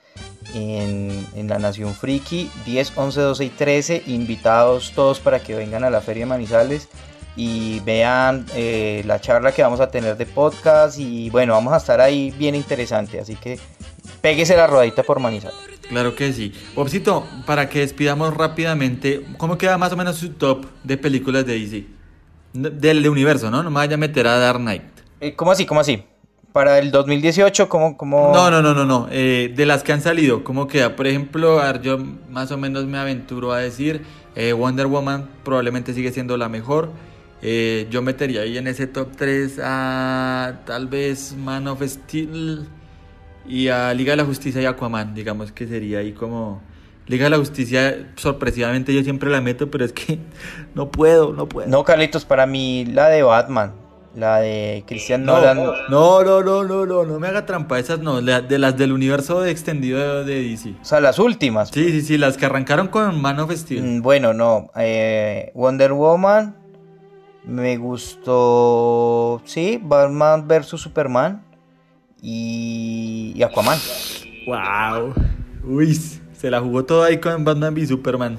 [0.54, 5.90] en, la Nación Friki, 10, 11, 12 y 13, invitados todos para que vengan a
[5.90, 6.90] la Feria de Manizales
[7.36, 11.78] y vean eh, la charla que vamos a tener de podcast y bueno, vamos a
[11.78, 13.58] estar ahí bien interesante, así que
[14.22, 15.58] péguese la rodadita por Manizales.
[15.90, 16.54] Claro que sí.
[16.76, 21.60] Bobcito, para que despidamos rápidamente, ¿cómo queda más o menos su top de películas de
[21.60, 21.86] DC?
[22.54, 23.64] Del universo, ¿no?
[23.64, 24.84] No me vaya a meter a Dark Knight.
[25.20, 25.66] Eh, ¿Cómo así?
[25.66, 26.04] ¿Cómo así?
[26.52, 27.98] Para el 2018, ¿cómo...?
[27.98, 28.32] cómo...
[28.34, 29.08] No, no, no, no, no.
[29.12, 30.96] Eh, de las que han salido, ¿cómo queda?
[30.96, 31.98] Por ejemplo, yo
[32.30, 34.04] más o menos me aventuro a decir,
[34.36, 36.92] eh, Wonder Woman probablemente sigue siendo la mejor.
[37.42, 42.68] yo metería ahí en ese top 3 a tal vez Man of Steel
[43.50, 46.62] y a Liga de la Justicia y Aquaman, digamos que sería ahí como...
[47.08, 50.20] Liga de la Justicia, sorpresivamente yo siempre la meto, pero es que
[50.76, 51.68] no puedo, no puedo.
[51.68, 53.74] No, Carlitos, para mí la de Batman,
[54.16, 55.58] la de Christian Nolan.
[55.58, 55.74] No,
[56.24, 60.24] no, no, no, no, no, me haga trampa, esas no, de las del universo extendido
[60.24, 60.76] de DC.
[60.80, 61.70] O sea, las últimas.
[61.70, 63.82] Sí, sí, sí, las que arrancaron con Man of Steel.
[63.82, 66.56] Mm, bueno, no, eh, Wonder Woman,
[67.44, 70.80] me gustó, sí, Batman vs.
[70.80, 71.49] Superman
[72.22, 73.80] y, Aquaman.
[74.46, 75.14] ¡Wow!
[75.64, 78.38] Uy, se la jugó todo ahí con Batman v Superman,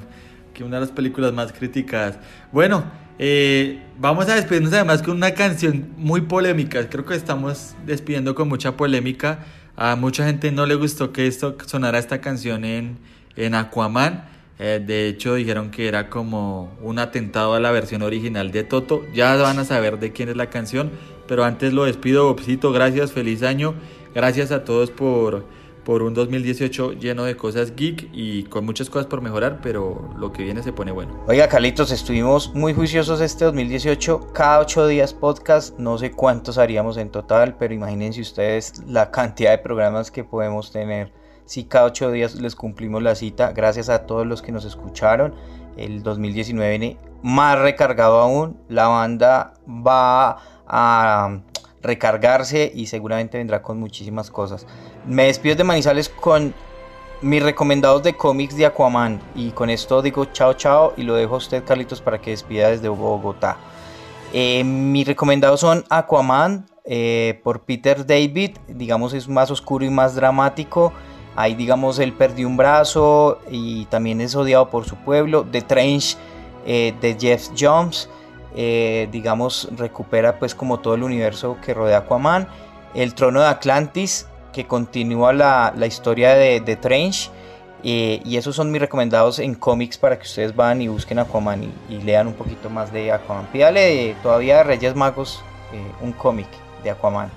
[0.53, 2.19] que una de las películas más criticadas.
[2.51, 2.83] Bueno,
[3.19, 6.89] eh, vamos a despedirnos además con una canción muy polémica.
[6.89, 9.45] Creo que estamos despidiendo con mucha polémica.
[9.75, 12.97] A mucha gente no le gustó que esto sonara esta canción en,
[13.35, 14.25] en Aquaman.
[14.59, 19.05] Eh, de hecho, dijeron que era como un atentado a la versión original de Toto.
[19.13, 20.91] Ya van a saber de quién es la canción.
[21.31, 23.73] Pero antes lo despido, Bobcito, gracias, feliz año.
[24.13, 25.45] Gracias a todos por,
[25.85, 30.33] por un 2018 lleno de cosas geek y con muchas cosas por mejorar, pero lo
[30.33, 31.23] que viene se pone bueno.
[31.29, 34.33] Oiga, Carlitos, estuvimos muy juiciosos este 2018.
[34.33, 39.51] Cada ocho días podcast, no sé cuántos haríamos en total, pero imagínense ustedes la cantidad
[39.51, 41.13] de programas que podemos tener.
[41.45, 45.33] Si cada ocho días les cumplimos la cita, gracias a todos los que nos escucharon
[45.77, 48.57] el 2019 viene más recargado aún.
[48.67, 51.41] La banda va a
[51.81, 54.65] recargarse y seguramente vendrá con muchísimas cosas.
[55.05, 56.53] Me despido de Manizales con
[57.21, 61.35] mis recomendados de cómics de Aquaman y con esto digo chao chao y lo dejo
[61.35, 63.57] a usted Carlitos para que despida desde Bogotá.
[64.33, 70.15] Eh, mis recomendados son Aquaman eh, por Peter David, digamos es más oscuro y más
[70.15, 70.93] dramático.
[71.35, 75.45] Ahí digamos él perdió un brazo y también es odiado por su pueblo.
[75.51, 76.17] The Trench
[76.65, 78.09] eh, de Jeff Jones,
[78.55, 82.47] digamos recupera pues como todo el universo que rodea Aquaman.
[82.93, 87.31] El trono de Atlantis que continúa la, historia de, de Trench.
[87.83, 91.71] Eh, y esos son mis recomendados en cómics para que ustedes van y busquen Aquaman
[91.89, 93.47] y, lean un poquito más de Aquaman.
[93.47, 95.43] Pídale todavía a Reyes Magos
[95.73, 96.47] eh, un cómic
[96.83, 97.31] de Aquaman.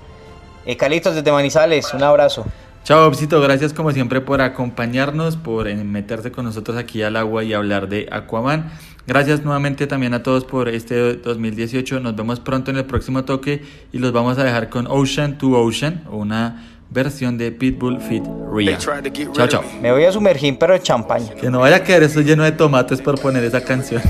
[0.65, 2.45] Eh, Calitos desde Manizales, un abrazo.
[2.83, 7.53] Chao, besito, gracias como siempre por acompañarnos, por meterse con nosotros aquí al agua y
[7.53, 8.71] hablar de Aquaman.
[9.07, 11.99] Gracias nuevamente también a todos por este 2018.
[11.99, 15.51] Nos vemos pronto en el próximo toque y los vamos a dejar con Ocean to
[15.51, 18.77] Ocean, una versión de Pitbull Fit Ria.
[18.77, 19.63] Chao, chao.
[19.81, 21.33] Me voy a sumergir, pero en champaña.
[21.35, 24.01] Que no vaya a quedar eso lleno de tomates por poner esa canción.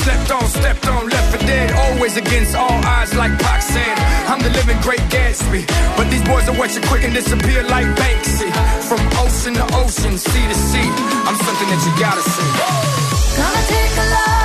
[0.00, 1.70] slept on, stepped on, left for dead.
[1.72, 3.96] Always against all odds, like Pac said.
[4.28, 5.66] I'm the living great Gatsby.
[5.96, 8.48] But these boys are watching quick and disappear like Banksy.
[8.90, 10.90] From ocean to ocean, sea to sea.
[11.24, 13.38] I'm something that you gotta see.
[13.38, 14.39] Gonna take a lot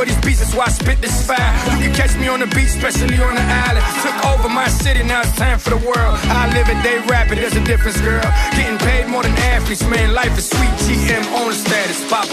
[0.00, 1.52] for these beats, that's why I spit this fire.
[1.76, 3.84] You can catch me on the beach, especially on the island.
[4.00, 6.16] Took over my city, now it's time for the world.
[6.32, 8.24] I live it, they rap it, there's a difference, girl.
[8.56, 10.14] Getting paid more than athletes, man.
[10.14, 10.72] Life is sweet.
[10.88, 12.32] GM on the status, Papa,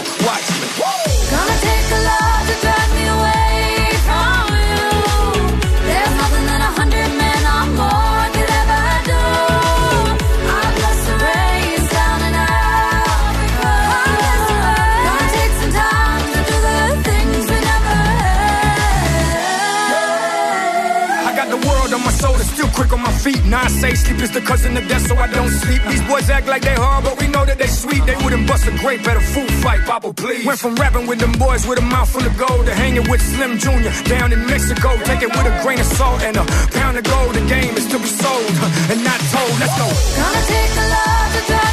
[23.28, 23.44] feet.
[23.44, 25.82] Now I say sleep is the cousin of death, so I don't sleep.
[25.92, 28.04] These boys act like they hard, but we know that they sweet.
[28.06, 30.46] They wouldn't bust a grape at a food fight, Papa, please.
[30.46, 33.20] Went from rapping with them boys with a mouth full of gold to hanging with
[33.20, 33.92] Slim Jr.
[34.08, 34.96] down in Mexico.
[35.04, 36.44] Take it with a grain of salt and a
[36.78, 37.34] pound of gold.
[37.34, 38.52] The game is to be sold
[38.90, 39.54] and not told.
[39.60, 39.88] Let's go.
[40.20, 41.67] Gonna take a lot to drive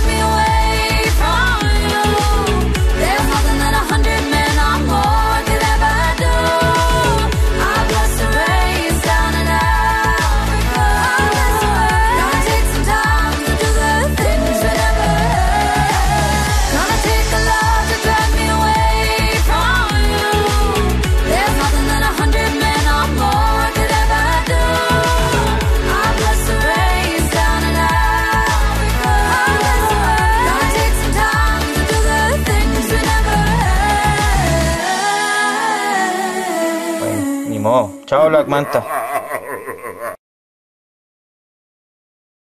[38.16, 39.05] Chao, Black Manta.